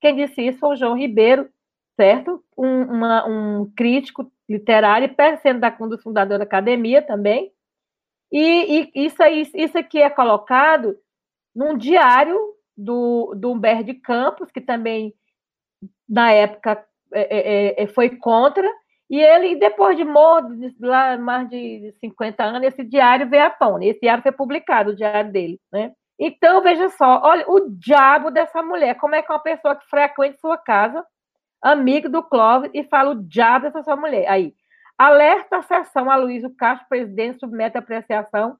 [0.00, 1.48] Quem disse isso foi o João Ribeiro,
[1.96, 2.42] certo?
[2.56, 7.52] Um, uma, um crítico literário, sendo da, um da academia também,
[8.30, 10.96] e, e isso, aí, isso aqui é colocado
[11.54, 12.38] num diário
[12.76, 15.14] do, do Humberto Campos, que também,
[16.08, 18.68] na época, é, é, é foi contra,
[19.10, 20.48] e ele, depois de morto,
[20.80, 23.84] lá mais de 50 anos, esse diário veio à tona.
[23.84, 25.92] Esse diário foi publicado, o diário dele, né?
[26.18, 28.96] Então, veja só, olha o diabo dessa mulher.
[28.96, 31.04] Como é que uma pessoa que frequenta sua casa,
[31.62, 34.28] amigo do Clóvis, e fala o diabo dessa sua mulher?
[34.28, 34.52] Aí,
[34.98, 38.56] Alerta a sessão Aloysio Castro, presidente, submete a apreciação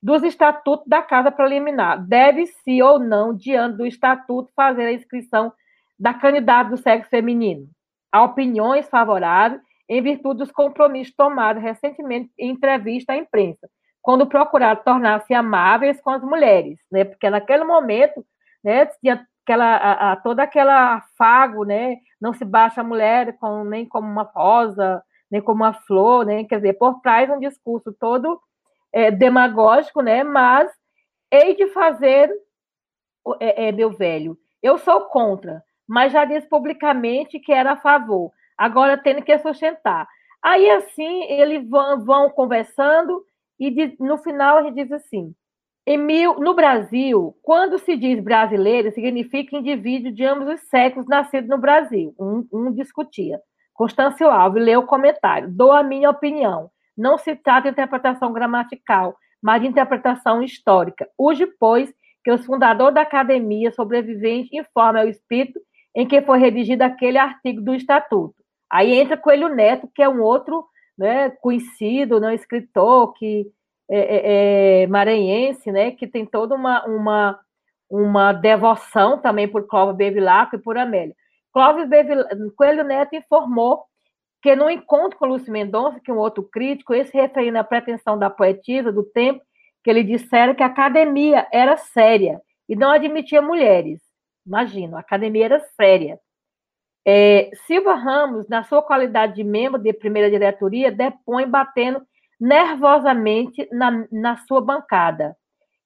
[0.00, 2.00] dos estatutos da Casa Preliminar.
[2.06, 5.52] Deve-se ou não, diante do estatuto, fazer a inscrição
[5.98, 7.66] da candidata do sexo feminino.
[8.12, 13.68] Há opiniões favoráveis em virtude dos compromissos tomados recentemente em entrevista à imprensa,
[14.00, 17.04] quando procuraram tornar-se amáveis com as mulheres, né?
[17.04, 18.24] Porque naquele momento,
[18.62, 21.96] né, tinha aquela, a, a, todo aquele afago, né?
[22.20, 25.02] Não se baixa a mulher com, nem como uma rosa,
[25.32, 26.44] nem como uma flor, né?
[26.44, 28.38] Quer dizer, por trás um discurso todo
[28.92, 30.22] é, demagógico, né?
[30.22, 30.70] Mas
[31.32, 32.30] hei de fazer,
[33.40, 38.30] é, é, meu velho, eu sou contra, mas já disse publicamente que era a favor.
[38.58, 40.06] Agora tendo que sustentar.
[40.42, 43.24] Aí assim eles vão, vão conversando
[43.58, 45.34] e no final a gente diz assim:
[45.88, 51.58] Mil, no Brasil, quando se diz brasileiro, significa indivíduo de ambos os sexos nascido no
[51.58, 52.14] Brasil.
[52.18, 53.40] Um, um discutia.
[53.74, 55.50] Constâncio Alves leu o comentário.
[55.50, 56.70] Dou a minha opinião.
[56.96, 61.08] Não se trata de interpretação gramatical, mas de interpretação histórica.
[61.16, 61.92] Hoje, pois,
[62.22, 65.60] que os fundadores da academia sobrevivente informam o espírito
[65.94, 68.34] em que foi redigido aquele artigo do Estatuto.
[68.70, 70.64] Aí entra Coelho Neto, que é um outro
[70.96, 73.46] né, conhecido, né, escritor que
[73.90, 77.40] é, é, é, maranhense, né, que tem toda uma, uma,
[77.90, 81.14] uma devoção também por Clóvis Bevilacqua e por Amélia.
[81.52, 81.88] Clóvis
[82.56, 83.84] Coelho Neto informou
[84.42, 88.18] que no encontro com Lúcio Mendonça, que é um outro crítico, esse referindo à pretensão
[88.18, 89.42] da poetisa do tempo,
[89.84, 94.00] que ele dissera que a academia era séria e não admitia mulheres.
[94.44, 96.18] Imagina, a academia era séria.
[97.04, 102.02] É, Silva Ramos, na sua qualidade de membro de primeira diretoria, depõe batendo
[102.40, 105.36] nervosamente na, na sua bancada.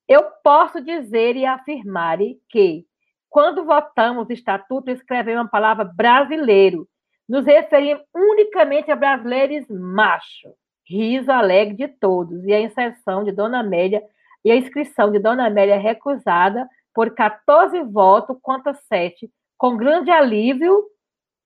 [0.08, 2.86] Eu posso dizer e afirmar que,
[3.28, 6.88] quando votamos o estatuto, escrevemos a palavra brasileiro.
[7.28, 10.54] Nos referimos unicamente a brasileiros macho.
[10.88, 12.44] Riso alegre de todos.
[12.44, 14.02] E a inserção de Dona Amélia
[14.44, 20.84] e a inscrição de Dona Amélia recusada por 14 votos contra 7, com grande alívio,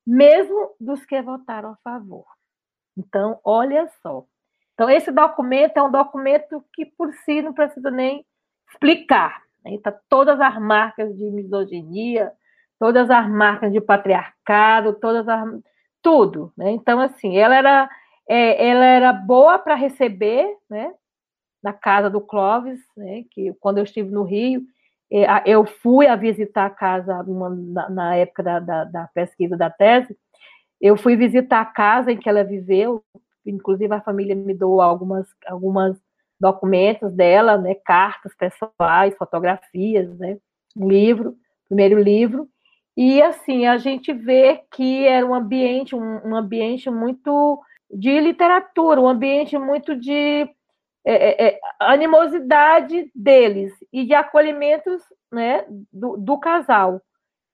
[0.07, 2.27] mesmo dos que votaram a favor.
[2.97, 4.25] Então, olha só.
[4.75, 8.25] Então, esse documento é um documento que, por si, não precisa nem
[8.69, 9.43] explicar.
[9.67, 12.33] Está todas as marcas de misoginia,
[12.79, 15.61] todas as marcas de patriarcado, todas as,
[16.03, 16.53] tudo.
[16.57, 16.71] Né?
[16.71, 17.91] Então, assim, ela era,
[18.29, 20.93] é, ela era boa para receber, né?
[21.63, 23.25] na casa do Clóvis, né?
[23.31, 24.63] que quando eu estive no Rio,
[25.13, 29.57] é, eu fui a visitar a casa uma, na, na, época da, da, da pesquisa
[29.57, 30.17] da tese,
[30.81, 33.03] eu fui visitar a casa em que ela viveu,
[33.45, 36.01] inclusive a família me deu algumas, algumas
[36.41, 40.39] documentos dela, né, cartas pessoais, fotografias, né,
[40.77, 41.37] livro,
[41.69, 42.49] primeiro livro,
[42.97, 47.61] e assim a gente vê que era um ambiente, um, um ambiente muito
[47.91, 50.49] de literatura, um ambiente muito de
[51.05, 57.01] é, é, é animosidade deles e de acolhimentos né, do, do, casal.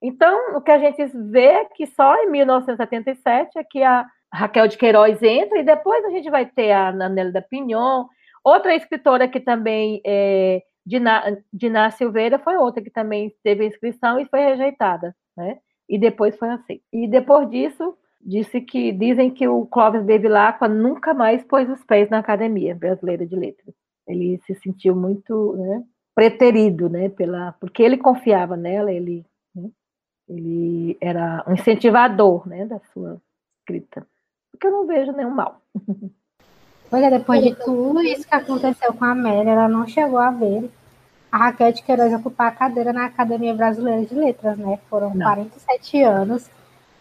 [0.03, 4.68] Então, o que a gente vê é que só em 1977 é que a, Raquel
[4.68, 8.05] de Queiroz entra, e depois a gente vai ter a da Pinhon,
[8.49, 14.26] outra escritora que também, é, Diná, Diná Silveira, foi outra que também teve inscrição e
[14.26, 15.59] foi rejeitada, né?
[15.88, 16.80] E depois foi assim.
[16.92, 22.09] E depois disso, disse que dizem que o Clóvis Bevilacqua nunca mais pôs os pés
[22.11, 23.74] na Academia Brasileira de Letras.
[24.07, 25.84] Ele se sentiu muito né,
[26.14, 29.24] preterido, né, pela, porque ele confiava nela, ele,
[29.55, 29.68] né,
[30.28, 33.20] ele era um incentivador, né, da sua
[33.59, 34.07] escrita
[34.57, 35.62] porque eu não vejo nenhum mal.
[36.91, 40.70] Olha, depois de tudo isso que aconteceu com a Amélia, ela não chegou a ver
[41.30, 44.78] a Raquel de Queiroz ocupar a cadeira na Academia Brasileira de Letras, né?
[44.89, 45.26] Foram não.
[45.26, 46.49] 47 anos,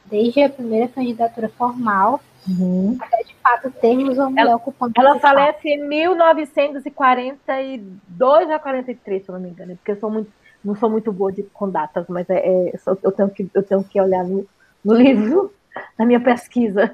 [0.06, 2.98] desde a primeira candidatura formal, uhum.
[3.00, 9.30] até de fato termos uma mulher ela, ocupando Ela falece em 1942 a 43, se
[9.30, 10.32] eu não me engano, porque eu sou muito,
[10.64, 12.74] não sou muito boa de, com datas, mas é, é
[13.04, 14.48] eu, tenho que, eu tenho que olhar no,
[14.84, 15.54] no livro
[15.98, 16.94] na minha pesquisa.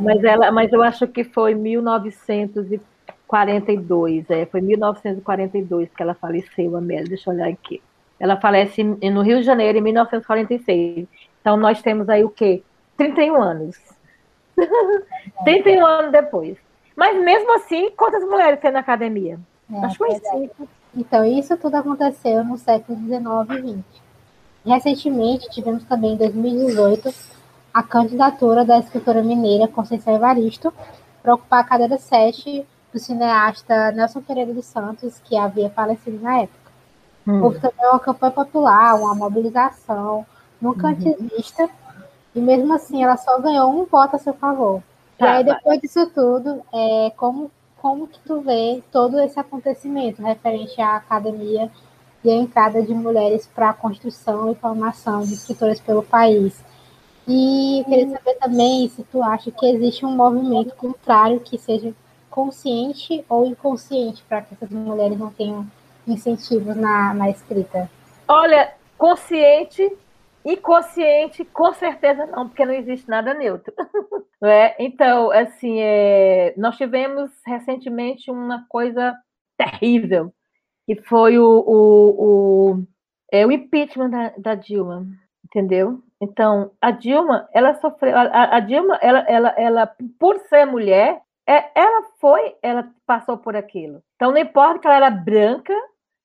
[0.00, 7.08] Mas, ela, mas eu acho que foi 1942, é, foi 1942 que ela faleceu, Amélia,
[7.08, 7.80] deixa eu olhar aqui.
[8.18, 11.06] Ela falece no Rio de Janeiro em 1946.
[11.40, 12.64] Então nós temos aí o quê?
[12.96, 13.76] 31 anos.
[15.44, 16.56] 31 anos depois.
[16.96, 19.38] Mas mesmo assim, quantas mulheres tem na academia?
[19.70, 20.66] É, acho que foi cinco.
[20.96, 23.84] Então, isso tudo aconteceu no século XIX e XX.
[24.64, 27.12] Recentemente, tivemos também em 2018
[27.76, 30.72] a candidatura da escritora mineira Conceição Evaristo
[31.22, 36.38] para ocupar a cadeira 7 do cineasta Nelson Pereira dos Santos, que havia falecido na
[36.38, 36.72] época.
[37.28, 37.42] Hum.
[37.42, 40.24] Houve também uma campanha popular, uma mobilização,
[40.58, 41.28] nunca antes uhum.
[41.36, 41.68] vista,
[42.34, 44.82] e mesmo assim ela só ganhou um voto a seu favor.
[45.18, 50.22] Tá, e aí, depois disso tudo, é, como, como que tu vê todo esse acontecimento
[50.22, 51.70] referente à academia
[52.24, 56.64] e a entrada de mulheres para a construção e formação de escritores pelo país?
[57.28, 61.92] E queria saber também se tu acha que existe um movimento contrário que seja
[62.30, 65.66] consciente ou inconsciente para que essas mulheres não tenham
[66.06, 67.90] incentivos na, na escrita.
[68.28, 69.90] Olha, consciente
[70.46, 73.74] Inconsciente, com certeza não, porque não existe nada neutro.
[74.44, 74.76] é?
[74.78, 79.12] Então, assim, é, nós tivemos recentemente uma coisa
[79.58, 80.32] terrível,
[80.86, 82.86] que foi o, o, o,
[83.32, 85.04] é, o impeachment da, da Dilma,
[85.44, 86.00] entendeu?
[86.20, 91.70] Então, a Dilma, ela sofreu, a, a Dilma, ela, ela, ela, por ser mulher, é,
[91.78, 94.02] ela foi, ela passou por aquilo.
[94.16, 95.74] Então, não importa que ela era branca,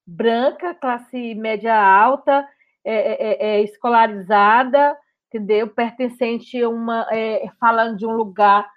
[0.07, 2.47] branca, classe média alta,
[2.83, 5.67] é, é, é, é escolarizada, entendeu?
[5.67, 8.67] Pertencente a uma, é, falando de um lugar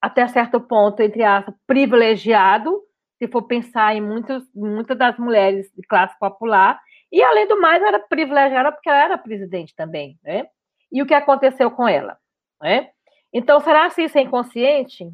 [0.00, 2.80] até certo ponto, entre aspas, privilegiado,
[3.18, 6.80] se for pensar em muitas das mulheres de classe popular,
[7.12, 10.46] e além do mais, era privilegiada porque ela era presidente também, né?
[10.92, 12.16] E o que aconteceu com ela,
[12.60, 12.90] né?
[13.32, 15.10] Então, será que isso é inconsciente?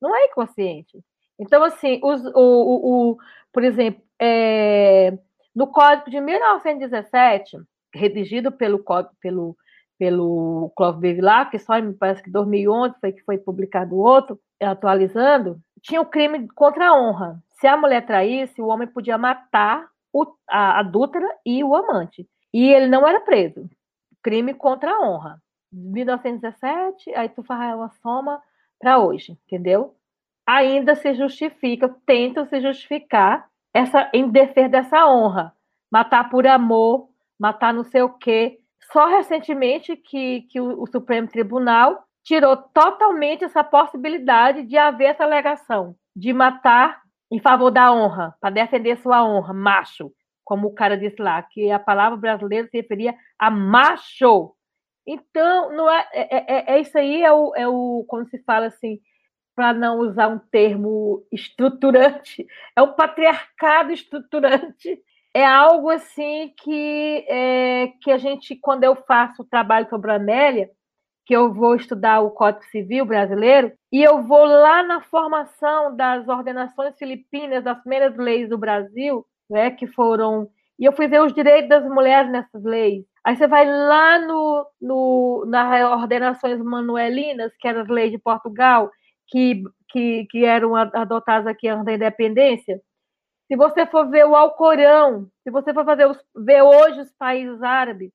[0.00, 1.02] Não é inconsciente.
[1.38, 3.18] Então, assim, os, o, o, o
[3.52, 5.12] por exemplo, é,
[5.54, 7.58] no Código de 1917,
[7.94, 8.84] redigido pelo,
[9.20, 9.56] pelo,
[9.98, 15.58] pelo Clóvis Bevilacqua, que só me parece que 2011 foi que foi publicado outro, atualizando,
[15.82, 17.42] tinha o crime contra a honra.
[17.60, 22.26] Se a mulher traísse, o homem podia matar o, a adúltera e o amante.
[22.52, 23.68] E ele não era preso.
[24.22, 25.42] Crime contra a honra.
[25.72, 28.42] 1917, aí tu faz uma soma
[28.78, 29.94] para hoje, entendeu?
[30.46, 35.52] Ainda se justifica, tentam se justificar essa em defesa dessa honra.
[35.90, 38.58] Matar por amor, matar não sei o quê.
[38.92, 45.24] Só recentemente que, que o, o Supremo Tribunal tirou totalmente essa possibilidade de haver essa
[45.24, 50.12] alegação de matar em favor da honra, para defender sua honra, macho,
[50.44, 54.54] como o cara disse lá, que a palavra brasileira se referia a macho.
[55.06, 58.66] Então, não é, é, é, é isso aí, é o, é o, como se fala
[58.66, 59.00] assim,
[59.54, 62.46] para não usar um termo estruturante,
[62.76, 65.00] é o patriarcado estruturante.
[65.34, 70.14] É algo assim que, é, que a gente, quando eu faço o trabalho sobre a
[70.14, 70.70] Amélia,
[71.26, 76.26] que eu vou estudar o Código Civil brasileiro, e eu vou lá na formação das
[76.28, 80.48] ordenações filipinas, das primeiras leis do Brasil, né, que foram.
[80.78, 83.04] E eu fui ver os direitos das mulheres nessas leis.
[83.24, 88.88] Aí você vai lá no, no, nas ordenações manuelinas, que eram as leis de Portugal,
[89.26, 92.80] que, que, que eram adotadas aqui antes da independência.
[93.48, 97.60] Se você for ver o Alcorão, se você for fazer os, ver hoje os países
[97.62, 98.12] árabes,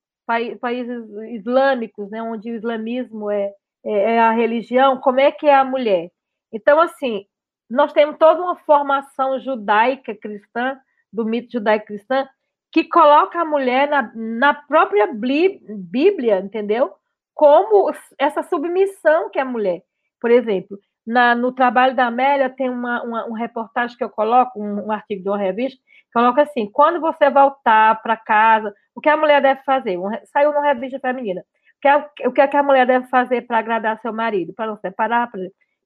[0.59, 3.51] países islâmicos, né, onde o islamismo é,
[3.85, 6.11] é, é, a religião, como é que é a mulher?
[6.51, 7.25] Então, assim,
[7.69, 10.77] nós temos toda uma formação judaica cristã,
[11.11, 12.27] do mito judaico-cristã,
[12.71, 16.93] que coloca a mulher na, na própria Bíblia, entendeu?
[17.33, 19.81] Como essa submissão que é a mulher.
[20.19, 24.61] Por exemplo, na, no trabalho da Amélia tem uma, uma, um reportagem que eu coloco,
[24.61, 25.81] um, um artigo de uma revista,
[26.13, 29.97] coloca assim, quando você voltar para casa, o que a mulher deve fazer?
[29.97, 31.41] Um, saiu numa revista feminina.
[31.41, 34.53] O que, a, o que, a mulher deve fazer para agradar seu marido?
[34.53, 35.41] Para não separar, para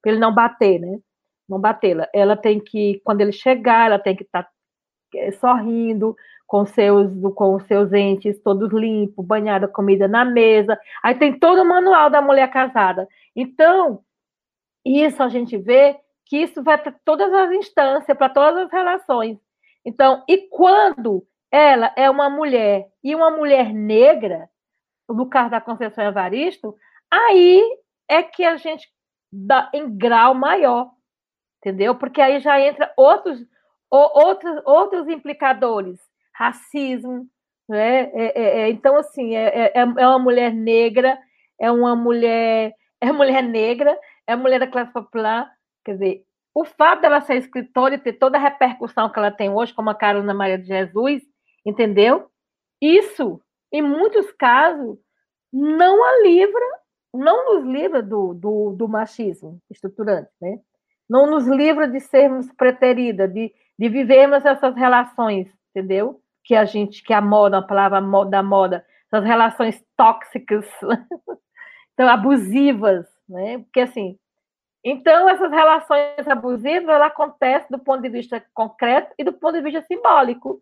[0.06, 0.99] ele não bater, né?
[1.47, 2.08] Não batê-la.
[2.14, 4.49] Ela tem que, quando ele chegar, ela tem que estar tá,
[5.16, 6.16] é, sorrindo,
[6.47, 10.80] com seus, com seus entes todos limpos, banhada, comida na mesa.
[11.03, 13.08] Aí tem todo o manual da mulher casada.
[13.36, 14.03] Então,
[14.84, 19.38] isso a gente vê que isso vai para todas as instâncias, para todas as relações.
[19.84, 21.26] Então, e quando
[21.56, 24.49] ela é uma mulher e uma mulher negra,
[25.08, 26.76] no caso da Conceição Evaristo,
[27.10, 27.64] aí
[28.10, 28.89] é que a gente
[29.32, 30.91] dá em grau maior,
[31.60, 31.95] entendeu?
[31.95, 33.39] Porque aí já entra outros,
[33.89, 35.97] outros, outros implicadores,
[36.34, 37.26] racismo,
[37.70, 38.12] né?
[38.12, 41.18] É, é, é, então, assim, é, é, é, uma mulher negra,
[41.58, 43.97] é uma mulher, é mulher negra,
[44.28, 45.49] é mulher da classe popular,
[45.86, 49.49] quer dizer, o fato dela ser escritora e ter toda a repercussão que ela tem
[49.49, 51.24] hoje, como a Carolina Maria de Jesus,
[51.66, 52.30] entendeu?
[52.82, 53.41] Isso,
[53.72, 54.97] em muitos casos,
[55.51, 56.66] não a livra,
[57.13, 60.59] não nos livra do, do, do machismo estruturante, né?
[61.09, 66.22] Não nos livra de sermos preteridas, de, de vivermos essas relações, entendeu?
[66.43, 70.66] Que a gente, que a moda, a palavra da moda, essas relações tóxicas,
[71.93, 73.59] então abusivas, né?
[73.59, 74.18] Porque assim,
[74.84, 79.61] então essas relações abusivas ela acontecem do ponto de vista concreto e do ponto de
[79.61, 80.61] vista simbólico.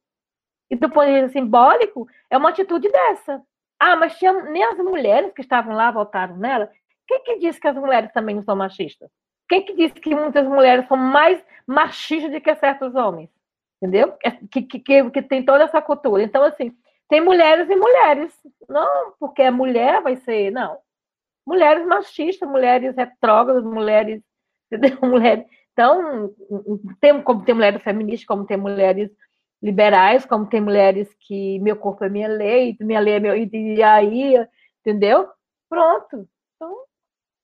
[0.73, 3.41] E do ponto de vista simbólico é uma atitude dessa.
[3.79, 6.67] Ah, mas tinha, nem as mulheres que estavam lá votaram nela.
[7.07, 9.09] Quem que disse que as mulheres também não são machistas?
[9.47, 13.29] Quem que disse que muitas mulheres são mais machistas do que certos homens?
[13.79, 14.15] Entendeu?
[14.23, 16.23] É, que, que, que, que tem toda essa cultura.
[16.23, 16.75] Então, assim,
[17.07, 18.33] tem mulheres e mulheres.
[18.67, 20.79] Não porque é mulher vai ser, não
[21.45, 24.21] mulheres machistas, mulheres retrógradas, mulheres,
[24.71, 24.97] entendeu?
[25.01, 25.45] Mulheres.
[25.73, 26.33] Então,
[26.99, 29.11] tem, como tem mulheres feministas, como tem mulheres
[29.63, 33.33] liberais, como tem mulheres que meu corpo é minha lei, minha lei é meu.
[33.33, 34.45] E aí,
[34.81, 35.29] entendeu?
[35.69, 36.27] Pronto.
[36.55, 36.75] Então,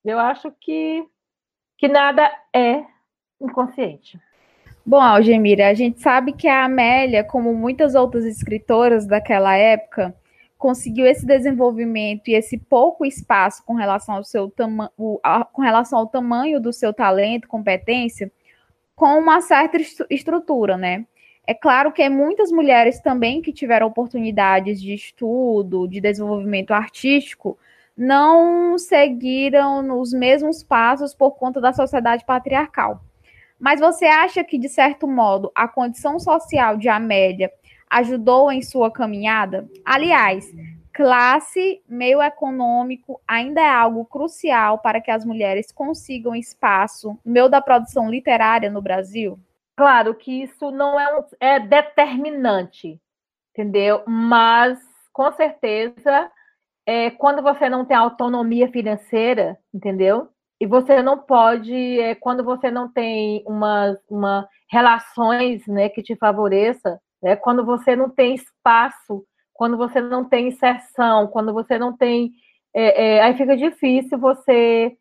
[0.04, 1.02] eu acho que,
[1.78, 2.84] que nada é
[3.40, 4.20] inconsciente.
[4.84, 10.14] Bom, Algemira, a gente sabe que a Amélia, como muitas outras escritoras daquela época,
[10.58, 14.90] conseguiu esse desenvolvimento e esse pouco espaço com relação ao seu tamanho,
[15.52, 18.30] com relação ao tamanho do seu talento, competência,
[18.94, 19.78] com uma certa
[20.10, 21.06] estrutura, né?
[21.46, 27.58] É claro que muitas mulheres também que tiveram oportunidades de estudo, de desenvolvimento artístico,
[27.96, 33.02] não seguiram nos mesmos passos por conta da sociedade patriarcal.
[33.58, 37.52] Mas você acha que, de certo modo, a condição social de Amélia
[37.90, 39.68] ajudou em sua caminhada?
[39.84, 40.50] Aliás,
[40.94, 47.48] classe, meio econômico ainda é algo crucial para que as mulheres consigam espaço no meio
[47.48, 49.38] da produção literária no Brasil?
[49.80, 53.00] Claro que isso não é, um, é determinante,
[53.50, 54.02] entendeu?
[54.06, 54.78] Mas,
[55.10, 56.30] com certeza,
[56.84, 60.28] é, quando você não tem autonomia financeira, entendeu?
[60.60, 66.14] E você não pode, é, quando você não tem uma, uma relações né, que te
[66.14, 69.24] favoreça, né, quando você não tem espaço,
[69.54, 72.32] quando você não tem inserção, quando você não tem.
[72.74, 74.94] É, é aí fica difícil você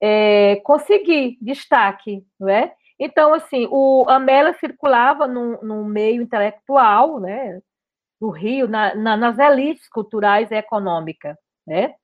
[0.00, 2.74] é, conseguir destaque, não é?
[3.04, 7.60] Então, assim, o Amélia circulava no, meio intelectual, né,
[8.20, 11.36] do Rio, na, na, nas elites culturais e econômicas,
[11.66, 11.96] né?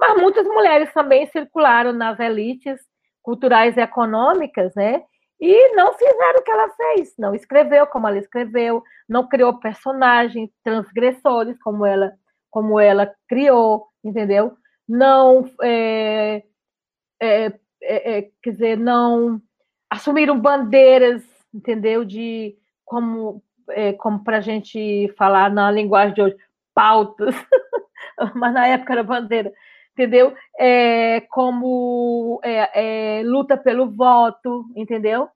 [0.00, 2.80] Mas muitas mulheres também circularam nas elites
[3.22, 5.04] culturais e econômicas, né?
[5.38, 10.48] E não fizeram o que ela fez, não escreveu como ela escreveu, não criou personagens
[10.64, 12.14] transgressores como ela,
[12.50, 14.56] como ela criou, entendeu?
[14.88, 16.42] Não, é,
[17.20, 17.52] é,
[17.82, 19.38] é, quer dizer, não
[19.90, 21.22] assumiram bandeiras,
[21.52, 22.04] entendeu?
[22.04, 26.36] De como, é, como para a gente falar na linguagem de hoje,
[26.74, 27.34] pautas,
[28.34, 29.52] mas na época era bandeira,
[29.92, 30.34] entendeu?
[30.58, 35.28] É, como é, é, luta pelo voto, entendeu?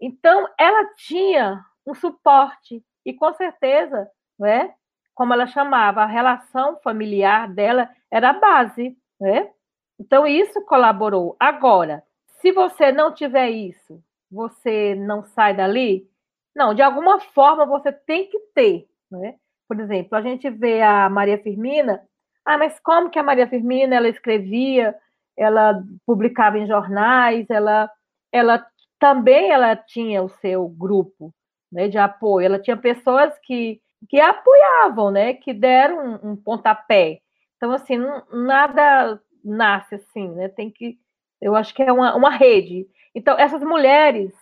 [0.00, 4.08] Então, ela tinha um suporte, e com certeza,
[4.38, 4.72] né,
[5.14, 9.50] como ela chamava, a relação familiar dela era a base, né?
[9.98, 11.36] Então, isso colaborou.
[11.40, 12.04] Agora,
[12.40, 16.08] se você não tiver isso, você não sai dali?
[16.54, 19.36] Não, de alguma forma você tem que ter, né?
[19.68, 22.02] Por exemplo, a gente vê a Maria Firmina,
[22.44, 24.94] ah, mas como que a Maria Firmina, ela escrevia,
[25.36, 27.90] ela publicava em jornais, ela,
[28.32, 28.66] ela
[28.98, 31.32] também ela tinha o seu grupo
[31.70, 37.20] né, de apoio, ela tinha pessoas que, que apoiavam, né, que deram um, um pontapé.
[37.56, 37.98] Então, assim,
[38.32, 40.98] nada nasce assim, né, tem que
[41.40, 42.86] eu acho que é uma, uma rede.
[43.14, 44.32] Então, essas mulheres,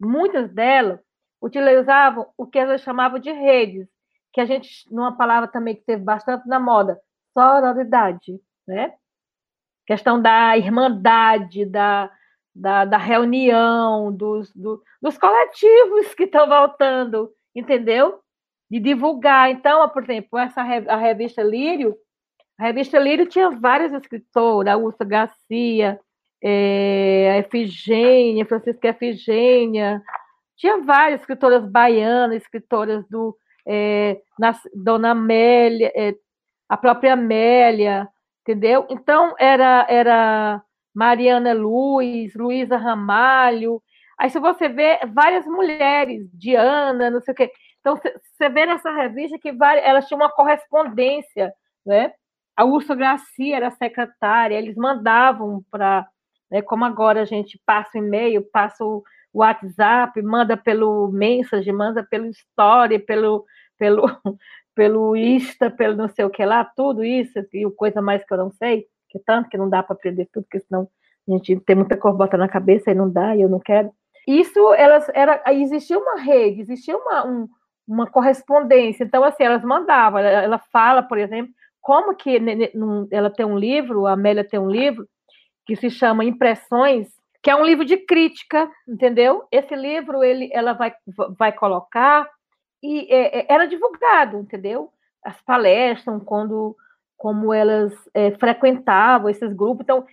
[0.00, 1.00] muitas delas,
[1.40, 3.88] utilizavam o que elas chamavam de redes,
[4.32, 7.00] que a gente, numa palavra também que teve bastante na moda,
[7.32, 8.94] sororidade, né?
[9.86, 12.10] Questão da irmandade, da,
[12.54, 18.20] da, da reunião, dos, do, dos coletivos que estão voltando, entendeu?
[18.70, 19.50] De divulgar.
[19.50, 21.96] Então, por exemplo, essa a revista Lírio,
[22.58, 25.98] a revista Lírio tinha várias escritoras, Augusta Garcia,
[26.42, 30.02] é, a Efigênia, Francisca Efigênia,
[30.56, 33.36] tinha várias escritoras baianas, escritoras do
[33.66, 36.14] é, na, Dona Amélia, é,
[36.68, 38.08] a própria Amélia,
[38.42, 38.86] entendeu?
[38.90, 40.62] Então era era
[40.94, 43.82] Mariana Luz, Luísa Ramalho.
[44.18, 47.52] Aí se você vê várias mulheres, Diana, não sei o quê.
[47.80, 51.52] Então você vê nessa revista que várias, elas tinham uma correspondência,
[51.86, 52.12] né?
[52.56, 56.04] A Úrsula Garcia era secretária, eles mandavam para
[56.50, 56.62] né?
[56.62, 62.26] Como agora a gente passa o e-mail, passa o WhatsApp, manda pelo message, manda pelo
[62.26, 63.44] story, pelo
[63.78, 64.06] pelo
[64.74, 68.32] pelo Insta, pelo não sei o que lá, tudo isso e o coisa mais que
[68.32, 70.88] eu não sei, que tanto que não dá para aprender tudo, porque senão
[71.28, 73.90] a gente tem muita cor bota na cabeça e não dá, e eu não quero.
[74.26, 77.48] Isso elas era existia uma rede, existia uma um,
[77.86, 79.04] uma correspondência.
[79.04, 82.38] Então assim, elas mandavam, ela, ela fala, por exemplo, como que
[83.10, 85.08] ela tem um livro, a Amélia tem um livro
[85.68, 87.06] que se chama Impressões,
[87.42, 89.44] que é um livro de crítica, entendeu?
[89.52, 90.94] Esse livro ele, ela vai,
[91.38, 92.26] vai colocar
[92.82, 94.90] e é, é era divulgado, entendeu?
[95.22, 96.74] As palestras, quando
[97.18, 100.06] como elas é, frequentavam esses grupos, então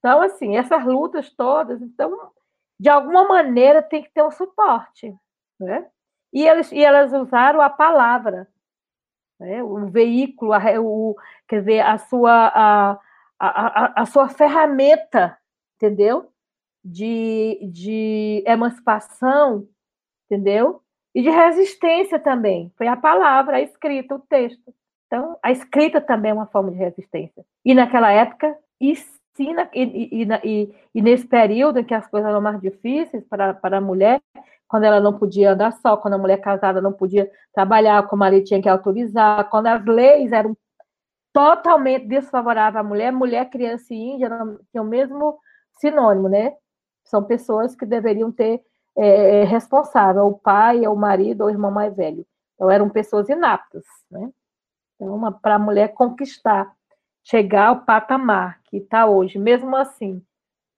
[0.00, 2.30] Então, assim, essas lutas todas, então,
[2.78, 5.16] de alguma maneira tem que ter um suporte,
[5.58, 5.88] né?
[6.32, 8.48] E, eles, e elas usaram a palavra,
[9.38, 9.62] né?
[9.62, 11.16] o veículo, a, o,
[11.48, 12.98] quer dizer, a sua, a,
[13.38, 15.36] a, a, sua ferramenta,
[15.76, 16.30] entendeu?
[16.84, 19.68] de, de emancipação,
[20.26, 20.82] entendeu?
[21.14, 22.72] E de resistência também.
[22.76, 24.74] Foi a palavra, a escrita, o texto.
[25.06, 27.44] Então, a escrita também é uma forma de resistência.
[27.64, 32.40] E naquela época, e, sim, e, e, e, nesse período em que as coisas eram
[32.40, 34.20] mais difíceis para, para a mulher,
[34.70, 38.28] quando ela não podia andar só, quando a mulher casada não podia trabalhar, como a
[38.28, 40.56] lei tinha que autorizar, quando as leis eram
[41.32, 44.30] totalmente desfavoráveis à mulher, mulher, criança e índia
[44.70, 45.40] tinham o mesmo
[45.80, 46.54] sinônimo, né?
[47.02, 48.62] São pessoas que deveriam ter
[48.96, 52.24] é, responsável, o pai, o marido ou o irmão mais velho.
[52.54, 54.30] Então, eram pessoas inaptas, né?
[54.94, 56.72] Então, para a mulher conquistar,
[57.24, 60.22] chegar ao patamar que está hoje, mesmo assim,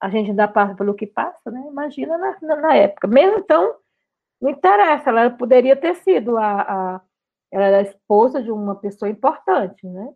[0.00, 1.62] a gente ainda passa pelo que passa, né?
[1.68, 3.06] Imagina na, na, na época.
[3.06, 3.81] Mesmo então,
[4.42, 7.00] não interessa, ela poderia ter sido a, a,
[7.52, 10.12] ela era a esposa de uma pessoa importante, né?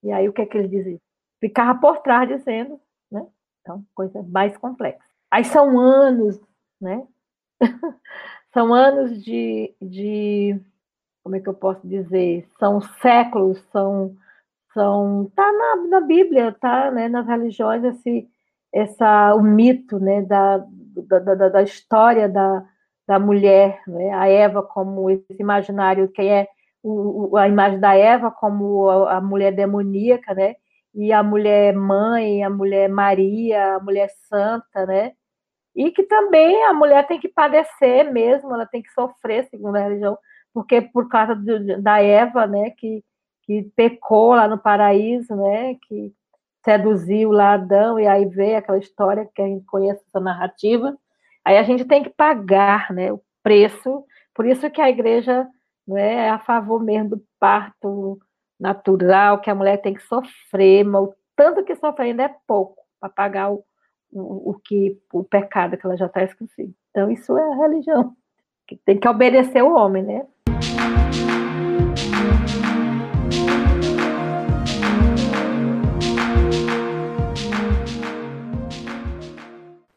[0.00, 1.00] E aí o que é que eles diziam?
[1.40, 3.26] Ficava por trás dizendo, né?
[3.60, 5.02] Então, coisa mais complexa.
[5.28, 6.40] Aí são anos,
[6.80, 7.04] né?
[8.54, 10.60] são anos de, de,
[11.24, 12.48] como é que eu posso dizer?
[12.60, 14.16] São séculos, são,
[14.72, 17.08] são tá na, na Bíblia, tá, né?
[17.08, 18.28] Nas religiões esse,
[18.72, 20.22] essa o mito, né?
[20.22, 22.64] Da, da, da, da história da
[23.06, 24.10] da mulher, né?
[24.12, 26.48] a Eva como esse imaginário, que é
[26.82, 30.54] o, a imagem da Eva como a, a, mulher demoníaca, né?
[30.94, 35.12] E a mulher mãe, a mulher Maria, a mulher santa, né?
[35.74, 39.80] E que também a mulher tem que padecer mesmo, ela tem que sofrer, segundo a
[39.80, 40.16] religião,
[40.52, 42.70] porque por causa de, da Eva, né?
[42.70, 43.02] Que,
[43.44, 45.76] que pecou lá no paraíso, né?
[45.88, 46.12] Que
[46.64, 50.96] seduziu lá Adão, e aí veio aquela história que a gente conhece, essa narrativa,
[51.44, 55.46] Aí a gente tem que pagar né, o preço, por isso que a igreja
[55.86, 58.18] não é, é a favor mesmo do parto
[58.58, 62.82] natural, que a mulher tem que sofrer, mas o tanto que sofre ainda é pouco
[62.98, 63.64] para pagar o,
[64.10, 66.72] o, o, que, o pecado que ela já está esquecida.
[66.90, 68.16] Então, isso é a religião,
[68.66, 70.26] que tem que obedecer o homem, né?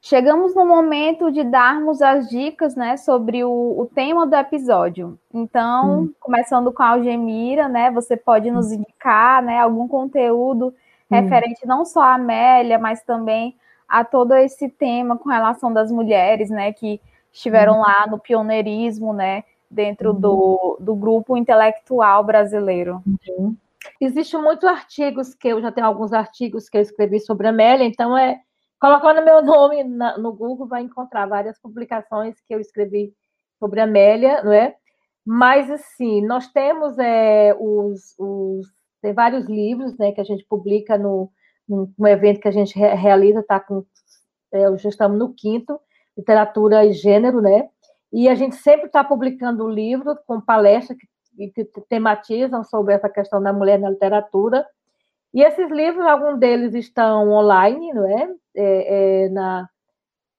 [0.08, 5.20] Chegamos no momento de darmos as dicas, né, sobre o, o tema do episódio.
[5.34, 6.14] Então, hum.
[6.18, 10.74] começando com a Algemira, né, você pode nos indicar, né, algum conteúdo hum.
[11.10, 16.49] referente não só à Amélia, mas também a todo esse tema com relação das mulheres,
[16.49, 17.82] né, que estiveram hum.
[17.82, 20.86] lá no pioneirismo, né, dentro do, uhum.
[20.86, 23.03] do grupo intelectual brasileiro.
[23.05, 23.58] Uhum.
[23.99, 27.84] Existem muitos artigos que eu já tenho alguns artigos que eu escrevi sobre a Amélia,
[27.84, 28.39] então é
[28.80, 33.13] Colocando meu nome na, no Google, vai encontrar várias publicações que eu escrevi
[33.59, 34.75] sobre Amélia, não é?
[35.25, 38.67] Mas, assim, nós temos é, os, os,
[39.01, 41.30] tem vários livros né, que a gente publica no,
[41.67, 43.86] no, no evento que a gente re, realiza, tá com,
[44.53, 45.80] é, já estamos no quinto,
[46.17, 47.69] literatura e gênero, né?
[48.11, 53.41] E a gente sempre está publicando livros com palestras que, que tematizam sobre essa questão
[53.41, 54.65] da mulher na literatura.
[55.34, 58.30] E esses livros, alguns deles estão online, não é?
[58.58, 59.70] É, é na,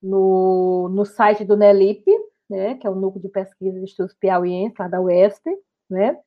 [0.03, 2.05] no, no site do NELIP,
[2.49, 2.75] né?
[2.77, 5.51] Que é o Núcleo de Pesquisa de Estudos Piauienses, lá da UESP,
[5.89, 6.19] né?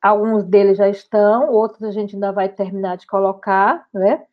[0.00, 4.26] Alguns deles já estão, outros a gente ainda vai terminar de colocar, né?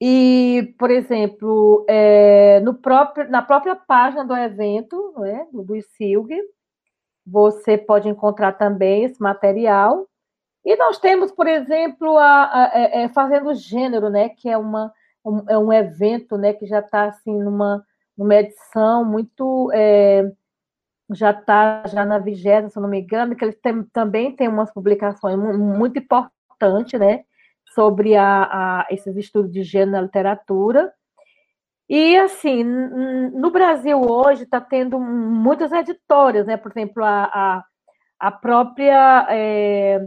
[0.00, 6.42] E, por exemplo, é, no próprio, na própria página do evento, né, do ICILG,
[7.26, 10.06] você pode encontrar também esse material,
[10.64, 14.56] e nós temos, por exemplo, a, a, a, é, é, Fazendo Gênero, né, que é,
[14.56, 14.92] uma,
[15.24, 17.84] um, é um evento né, que já está assim, numa,
[18.16, 19.70] numa edição muito.
[19.72, 20.30] É,
[21.12, 24.72] já está já na vigésima, se não me engano, que eles tem, também têm umas
[24.72, 27.24] publicações muito importantes né,
[27.74, 30.92] sobre a, a, esses estudos de gênero na literatura.
[31.88, 36.56] E, assim, no Brasil hoje está tendo muitas editoras, né?
[36.56, 37.64] Por exemplo, a, a,
[38.18, 39.26] a própria.
[39.30, 40.00] É,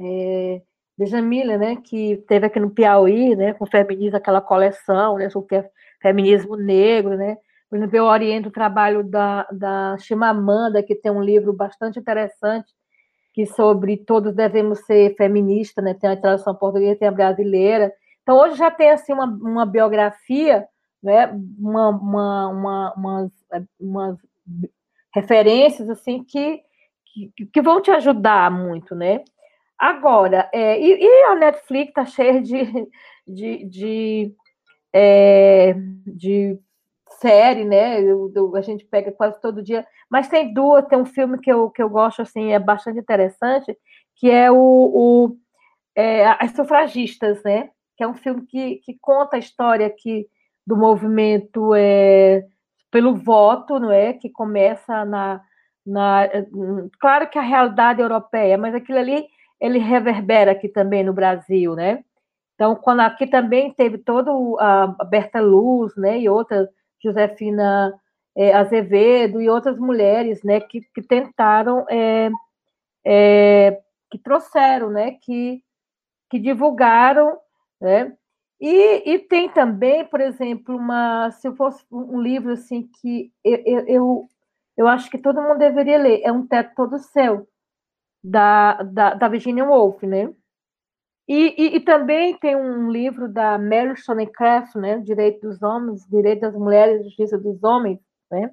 [0.00, 0.62] é,
[0.96, 5.64] Benjamila, né, que teve aqui no Piauí, né, com o feminismo, aquela coleção, né, sobre
[6.00, 7.36] feminismo negro, né,
[7.92, 12.72] eu oriento o trabalho da, da Chimamanda, que tem um livro bastante interessante,
[13.32, 18.38] que sobre todos devemos ser feministas, né, tem a tradução portuguesa, tem a brasileira, então
[18.38, 20.66] hoje já tem, assim, uma, uma biografia,
[21.02, 21.26] né,
[21.58, 23.32] uma, uma, uma, umas,
[23.80, 24.18] umas
[25.14, 26.60] referências, assim, que,
[27.06, 29.24] que, que vão te ajudar muito, né,
[29.82, 32.88] Agora, é, e, e, a Netflix está cheia de,
[33.26, 34.34] de, de,
[34.92, 35.74] é,
[36.06, 36.56] de
[37.20, 38.00] série, né?
[38.00, 39.84] Eu, eu, a gente pega quase todo dia.
[40.08, 43.76] Mas tem duas, tem um filme que eu, que eu gosto, assim, é bastante interessante,
[44.14, 45.36] que é o, o
[45.96, 47.70] é, As Sufragistas, né?
[47.96, 50.28] Que é um filme que, que conta a história que
[50.64, 52.46] do movimento é,
[52.88, 54.12] pelo voto, não é?
[54.12, 55.40] Que começa na,
[55.84, 56.28] na.
[57.00, 59.26] Claro que a realidade europeia, mas aquilo ali
[59.62, 62.04] ele reverbera aqui também no Brasil, né?
[62.56, 66.68] Então, quando aqui também teve todo a Berta Luz, né, e outras,
[67.02, 67.94] Josefina
[68.36, 72.28] é, Azevedo e outras mulheres, né, que, que tentaram, é,
[73.04, 75.62] é, que trouxeram, né, que,
[76.28, 77.38] que divulgaram,
[77.80, 78.12] né,
[78.60, 83.86] e, e tem também, por exemplo, uma, se eu fosse um livro assim que eu,
[83.86, 84.28] eu,
[84.76, 87.46] eu acho que todo mundo deveria ler, é Um Teto Todo Céu,
[88.22, 90.32] da, da, da Virginia Woolf, né?
[91.28, 96.40] E, e, e, também tem um livro da Mary Shonecraft, né, Direito dos Homens, Direito
[96.40, 98.00] das Mulheres, Justiça dos Homens,
[98.30, 98.50] né,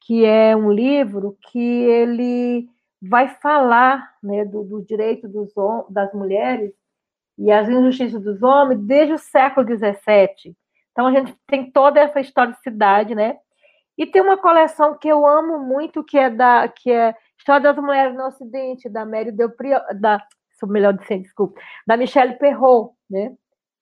[0.00, 2.68] que é um livro que ele
[3.00, 5.52] vai falar, né, do, do direito dos,
[5.88, 6.72] das mulheres
[7.38, 10.56] e as injustiças dos homens desde o século XVII.
[10.90, 13.38] Então a gente tem toda essa historicidade, né?
[13.96, 17.84] E tem uma coleção que eu amo muito que é da que é História das
[17.84, 20.24] Mulheres no Ocidente da Mary Delprior, da
[20.68, 23.34] melhor dizendo, desculpa, da Michelle Perrault, né?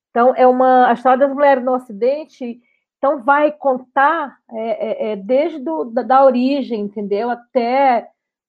[0.09, 2.59] Então é uma a história das mulheres no Ocidente,
[2.97, 8.09] então vai contar é, é, é desde do, da, da, origem, entendeu, até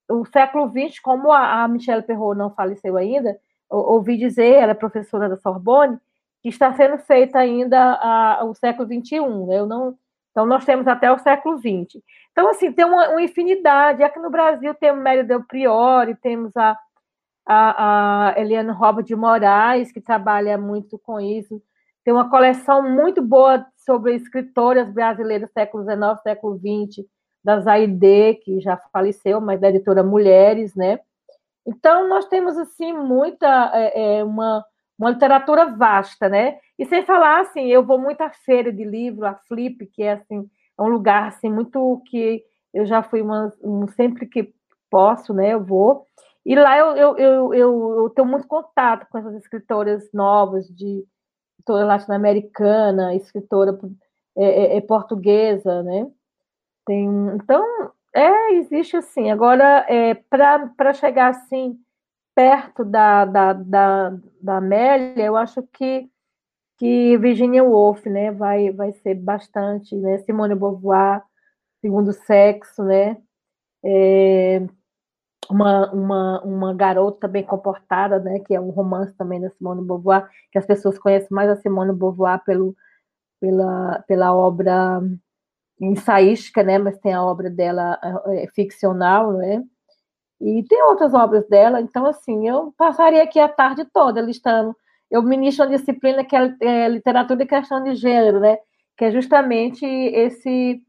[0.09, 3.37] o século XX, como a, a Michelle Perrault não faleceu ainda,
[3.69, 5.99] ouvi dizer, ela é professora da Sorbonne,
[6.41, 9.19] que está sendo feita ainda a, o século XXI.
[9.45, 9.59] Né?
[9.59, 9.97] Eu não,
[10.31, 12.01] então, nós temos até o século XX.
[12.31, 14.01] Então, assim, tem uma, uma infinidade.
[14.01, 16.77] Aqui no Brasil temos Mary Del Priori, temos a,
[17.45, 21.61] a, a Eliane Roba de Moraes, que trabalha muito com isso.
[22.03, 27.05] Tem uma coleção muito boa sobre escritoras brasileiras do século XIX, século XX,
[27.43, 30.99] da Zaide, que já faleceu, mas da editora Mulheres, né?
[31.67, 34.65] Então, nós temos, assim, muita, é, é, uma,
[35.01, 36.59] uma literatura vasta, né?
[36.77, 40.13] E sem falar, assim, eu vou muito à feira de livro, a Flip, que é,
[40.13, 42.43] assim, é um lugar, assim, muito que
[42.73, 44.53] eu já fui uma, um, sempre que
[44.89, 46.05] posso, né, eu vou.
[46.45, 51.03] E lá eu, eu, eu, eu, eu tenho muito contato com essas escritoras novas, de
[51.59, 53.77] escritora latino-americana, escritora
[54.37, 56.07] é, é, é, portuguesa, né?
[56.85, 57.63] Tem, então,
[58.15, 59.31] é, existe assim.
[59.31, 61.77] Agora, é, para chegar assim,
[62.35, 66.09] perto da, da, da, da Amélia, eu acho que,
[66.77, 70.17] que Virginia Woolf né, vai, vai ser bastante, né?
[70.19, 71.23] Simone Beauvoir,
[71.81, 73.17] Segundo Sexo, né?
[73.83, 74.61] É,
[75.49, 78.39] uma, uma, uma garota bem comportada, né?
[78.39, 81.93] Que é um romance também da Simone Beauvoir, que as pessoas conhecem mais a Simone
[81.93, 82.75] Beauvoir pelo,
[83.39, 85.01] pela, pela obra
[85.79, 86.77] ensaística, né?
[86.77, 89.63] Mas tem a obra dela é, ficcional, né?
[90.41, 91.79] E tem outras obras dela.
[91.79, 94.75] Então, assim, eu passaria aqui a tarde toda listando.
[95.09, 98.57] Eu ministro uma disciplina que é, é literatura e questão de gênero, né?
[98.97, 100.81] Que é justamente esse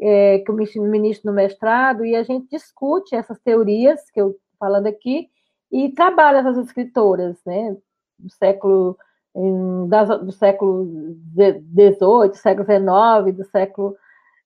[0.00, 4.86] é, que eu ministro no mestrado e a gente discute essas teorias que eu falando
[4.86, 5.28] aqui
[5.70, 7.76] e trabalha essas escritoras, né?
[8.18, 8.96] Do século
[9.34, 10.86] do século
[11.34, 13.96] XVIII, século XIX, do século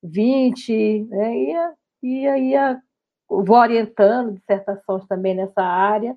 [0.03, 1.37] 20, né?
[1.37, 1.55] E,
[2.03, 2.81] e aí a,
[3.29, 6.17] vou orientando dissertações também nessa área.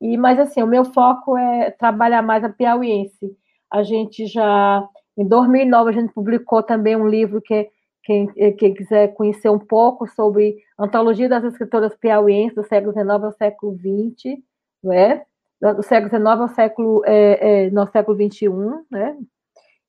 [0.00, 3.36] E, mas assim, o meu foco é trabalhar mais a piauiense.
[3.70, 4.86] A gente já,
[5.16, 7.70] em 2009, a gente publicou também um livro que
[8.02, 13.32] quem, quem quiser conhecer um pouco sobre antologia das escritoras piauienses do século XIX ao
[13.32, 14.38] século XX,
[14.82, 15.24] não é?
[15.60, 18.48] Do século XIX ao século, é, é, no século XXI,
[18.90, 19.16] né?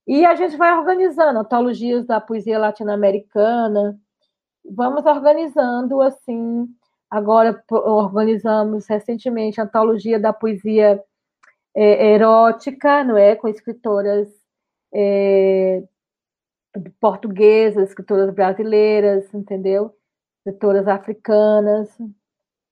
[0.05, 3.97] E a gente vai organizando antologias da poesia latino-americana,
[4.65, 6.67] vamos organizando assim.
[7.09, 11.03] Agora organizamos recentemente a antologia da poesia
[11.75, 14.29] é, erótica, não é, com escritoras
[14.93, 15.83] é,
[16.99, 19.93] portuguesas, escritoras brasileiras, entendeu?
[20.45, 21.89] Escritoras africanas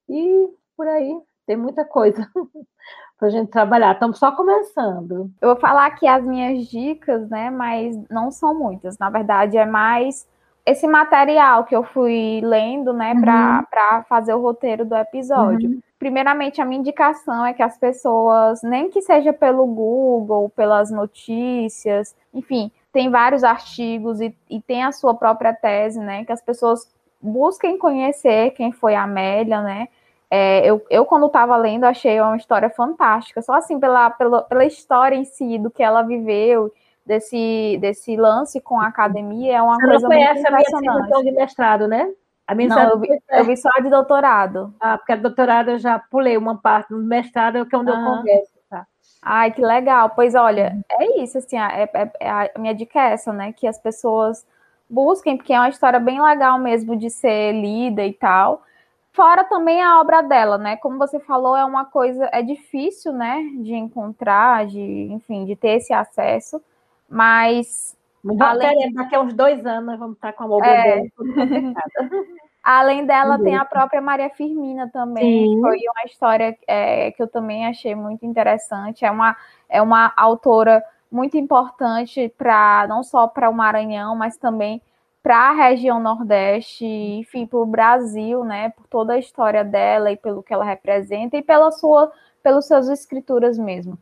[0.07, 1.13] e por aí
[1.45, 2.29] tem muita coisa
[3.17, 3.93] para a gente trabalhar.
[3.93, 5.31] Estamos só começando.
[5.41, 7.49] Eu vou falar aqui as minhas dicas, né?
[7.49, 8.97] Mas não são muitas.
[8.97, 10.27] Na verdade, é mais
[10.65, 13.21] esse material que eu fui lendo, né, uhum.
[13.69, 15.69] para fazer o roteiro do episódio.
[15.69, 15.79] Uhum.
[15.97, 22.15] Primeiramente, a minha indicação é que as pessoas, nem que seja pelo Google, pelas notícias,
[22.33, 26.89] enfim, tem vários artigos e, e tem a sua própria tese, né, que as pessoas
[27.21, 29.87] busquem conhecer quem foi a Amélia, né,
[30.31, 34.63] é, eu, eu, quando estava lendo, achei uma história fantástica, só assim, pela, pela, pela
[34.63, 36.71] história em si, do que ela viveu,
[37.05, 40.35] desse, desse lance com a academia, é uma Você coisa muito impressionante.
[40.35, 42.13] Você não conhece a minha dissertação de mestrado, né?
[42.47, 44.73] A minha não, eu vi, eu vi, só de doutorado.
[44.79, 47.89] Ah, porque a doutorado eu já pulei uma parte, no mestrado é onde uhum.
[47.89, 48.87] eu converso, tá?
[49.21, 50.09] Ai, que legal.
[50.15, 53.53] Pois olha, é isso, assim, é, é, é a minha dica é essa, né?
[53.53, 54.43] Que as pessoas
[54.89, 58.63] busquem, porque é uma história bem legal mesmo de ser lida e tal.
[59.11, 60.75] Fora também a obra dela, né?
[60.77, 64.81] Como você falou, é uma coisa, é difícil, né, de encontrar, de,
[65.11, 66.61] enfim, de ter esse acesso,
[67.09, 67.97] mas.
[68.39, 68.93] Além...
[68.93, 70.95] Daqui a uns dois anos vamos estar com a obra é...
[70.95, 71.09] dela.
[72.61, 73.43] Além dela, uhum.
[73.43, 75.47] tem a própria Maria Firmina também.
[75.47, 75.61] Sim.
[75.61, 79.05] Foi uma história é, que eu também achei muito interessante.
[79.05, 79.35] É uma,
[79.69, 84.81] é uma autora muito importante para não só para o Maranhão, mas também
[85.23, 88.69] para a região Nordeste, enfim, para o Brasil, né?
[88.69, 92.11] Por toda a história dela e pelo que ela representa e pela sua,
[92.43, 93.97] pelas suas escrituras mesmo.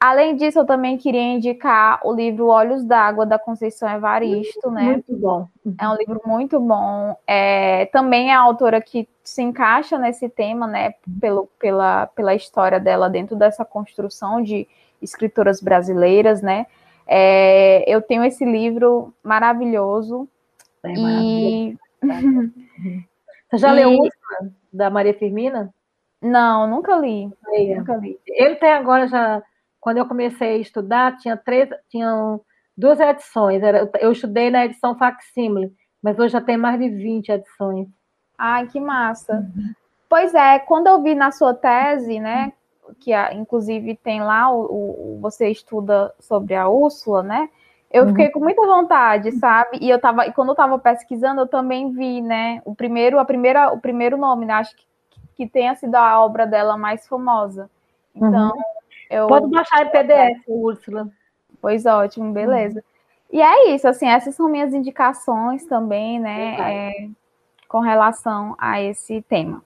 [0.00, 4.82] Além disso, eu também queria indicar o livro Olhos d'Água, da Conceição Evaristo, né?
[4.92, 5.46] Muito bom.
[5.78, 7.14] É um livro muito bom.
[7.26, 10.94] É, também é a autora que se encaixa nesse tema, né?
[11.20, 14.66] Pelo, pela, pela história dela dentro dessa construção de
[15.02, 16.66] escritoras brasileiras, né?
[17.06, 20.26] É, eu tenho esse livro maravilhoso.
[20.82, 21.78] É e...
[23.50, 23.74] Você já e...
[23.74, 25.74] leu Úrsula, da Maria Firmina?
[26.22, 27.30] Não, nunca li.
[27.76, 28.18] Nunca li.
[28.26, 29.42] Ele tem agora já
[29.80, 32.40] quando eu comecei a estudar, tinha três, tinham
[32.76, 33.62] duas edições.
[33.62, 37.88] Era, eu estudei na edição facsímile, mas hoje já tem mais de 20 edições.
[38.38, 39.34] Ai, que massa.
[39.34, 39.74] Uhum.
[40.08, 42.52] Pois é, quando eu vi na sua tese, né,
[42.98, 47.48] que inclusive tem lá, o, o, você estuda sobre a Úrsula, né,
[47.92, 48.32] eu fiquei uhum.
[48.32, 49.78] com muita vontade, sabe?
[49.80, 53.24] E eu tava, e quando eu estava pesquisando, eu também vi, né, o primeiro, a
[53.24, 54.84] primeira, o primeiro nome, né, acho que,
[55.34, 57.70] que tenha sido a obra dela mais famosa.
[58.14, 58.62] Então, uhum.
[59.10, 59.26] Eu...
[59.26, 61.08] Pode baixar em PDF, Úrsula.
[61.60, 62.78] Pois ótimo, beleza.
[62.78, 63.38] Uhum.
[63.38, 67.08] E é isso, assim, essas são minhas indicações também, né, é,
[67.68, 69.62] com relação a esse tema.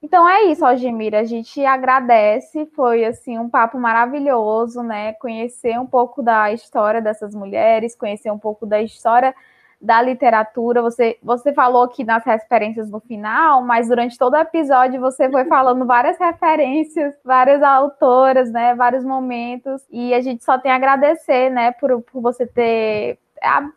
[0.00, 1.20] Então é isso, Algemira.
[1.20, 2.66] A gente agradece.
[2.74, 5.12] Foi assim um papo maravilhoso, né?
[5.14, 9.34] Conhecer um pouco da história dessas mulheres, conhecer um pouco da história
[9.80, 10.82] da literatura.
[10.82, 15.44] Você, você falou aqui nas referências no final, mas durante todo o episódio você foi
[15.46, 18.74] falando várias referências, várias autoras, né?
[18.74, 19.82] Vários momentos.
[19.90, 23.18] E a gente só tem a agradecer, né, por, por você ter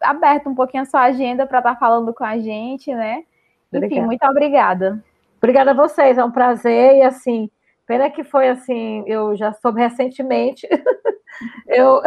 [0.02, 3.24] aberto um pouquinho a sua agenda para estar tá falando com a gente, né?
[3.72, 3.94] Obrigada.
[3.94, 5.04] Enfim, muito obrigada.
[5.38, 7.50] Obrigada a vocês, é um prazer e assim,
[7.88, 10.68] pena que foi assim, eu já soube recentemente,
[11.68, 12.02] eu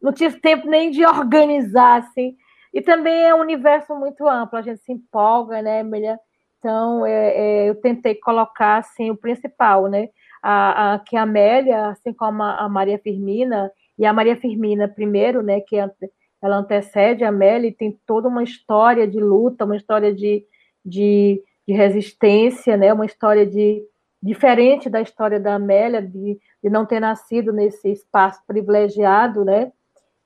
[0.00, 2.36] não tive tempo nem de organizar assim,
[2.72, 6.18] e também é um universo muito amplo, a gente se empolga, né, Emília?
[6.58, 10.08] Então, é, é, eu tentei colocar, assim, o principal, né?
[10.42, 14.88] A, a, que a Amélia, assim como a, a, Maria Firmina, e a Maria Firmina
[14.88, 19.76] primeiro, né, que ela antecede a Amélia e tem toda uma história de luta, uma
[19.76, 20.42] história de,
[20.84, 23.82] de, de resistência, né, uma história de
[24.22, 29.72] diferente da história da Amélia, de, de não ter nascido nesse espaço privilegiado, né,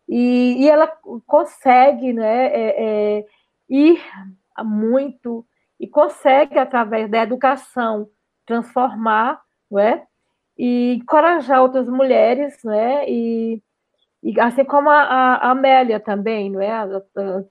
[0.08, 0.86] e, e ela
[1.26, 2.84] consegue né, é,
[3.18, 3.26] é,
[3.68, 4.02] ir
[4.62, 5.46] muito
[5.80, 8.08] e consegue, através da educação,
[8.46, 9.40] transformar
[9.70, 10.06] não é?
[10.56, 13.08] e encorajar outras mulheres, né?
[13.08, 13.62] e,
[14.22, 16.70] e assim como a, a Amélia também, não é?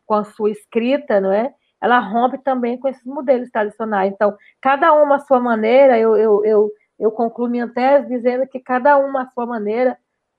[0.06, 1.54] com a sua escrita, não é?
[1.84, 4.14] ela rompe também com esses modelos tradicionais.
[4.14, 8.58] Então, cada uma à sua maneira, eu, eu, eu, eu concluo minha tese dizendo que
[8.58, 9.98] cada uma à sua maneira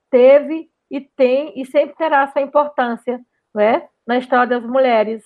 [0.09, 3.19] teve e tem e sempre terá sua importância
[3.53, 5.23] né, na história das mulheres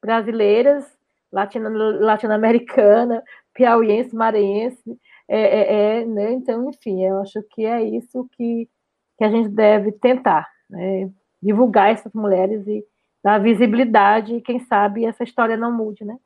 [0.00, 0.84] brasileiras,
[1.32, 3.22] latino-americana,
[3.54, 4.98] piauiense, maranhense.
[5.28, 6.32] É, é, é, né?
[6.32, 8.68] Então, enfim, eu acho que é isso que,
[9.16, 11.10] que a gente deve tentar, né?
[11.42, 12.84] divulgar essas mulheres e
[13.22, 16.16] dar visibilidade, e quem sabe essa história não mude, né?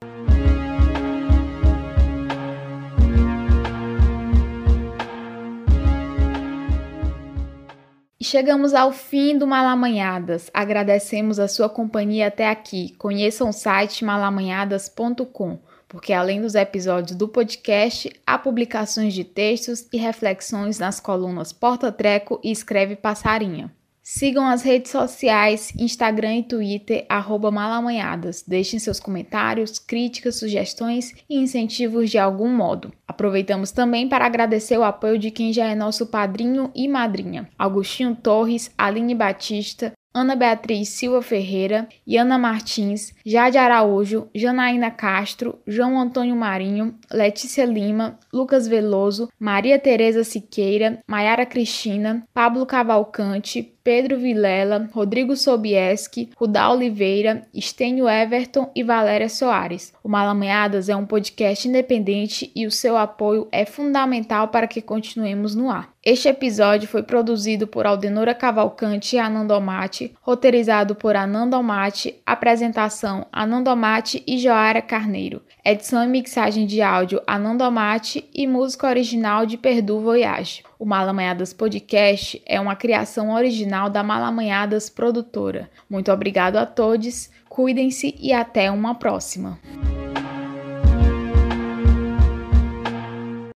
[8.27, 10.51] Chegamos ao fim do Malamanhadas.
[10.53, 12.95] Agradecemos a sua companhia até aqui.
[12.99, 19.97] Conheçam o site malamanhadas.com, porque além dos episódios do podcast, há publicações de textos e
[19.97, 23.76] reflexões nas colunas Porta Treco e Escreve Passarinha.
[24.09, 28.45] Sigam as redes sociais, Instagram e Twitter, arroba malamanhadas.
[28.47, 32.93] Deixem seus comentários, críticas, sugestões e incentivos de algum modo.
[33.05, 38.15] Aproveitamos também para agradecer o apoio de quem já é nosso padrinho e madrinha: Agostinho
[38.15, 46.37] Torres, Aline Batista, Ana Beatriz Silva Ferreira, Ana Martins, Jade Araújo, Janaína Castro, João Antônio
[46.37, 55.37] Marinho, Letícia Lima, Lucas Veloso, Maria Tereza Siqueira, Maiara Cristina, Pablo Cavalcante, Pedro Vilela, Rodrigo
[55.37, 59.95] Sobieski, Rudá Oliveira, Estênio Everton e Valéria Soares.
[60.03, 65.55] O Malamanhadas é um podcast independente e o seu apoio é fundamental para que continuemos
[65.55, 65.95] no ar.
[66.05, 74.39] Este episódio foi produzido por Aldenora Cavalcante e Anandomate, roteirizado por Anandomate, apresentação Anandomate e
[74.39, 80.63] Joara Carneiro, edição e mixagem de áudio Anandomate e música original de Perdu Voyage.
[80.79, 85.69] O Malamanhadas Podcast é uma criação original da Malamanhadas Produtora.
[85.91, 89.59] Muito obrigado a todos, cuidem-se e até uma próxima.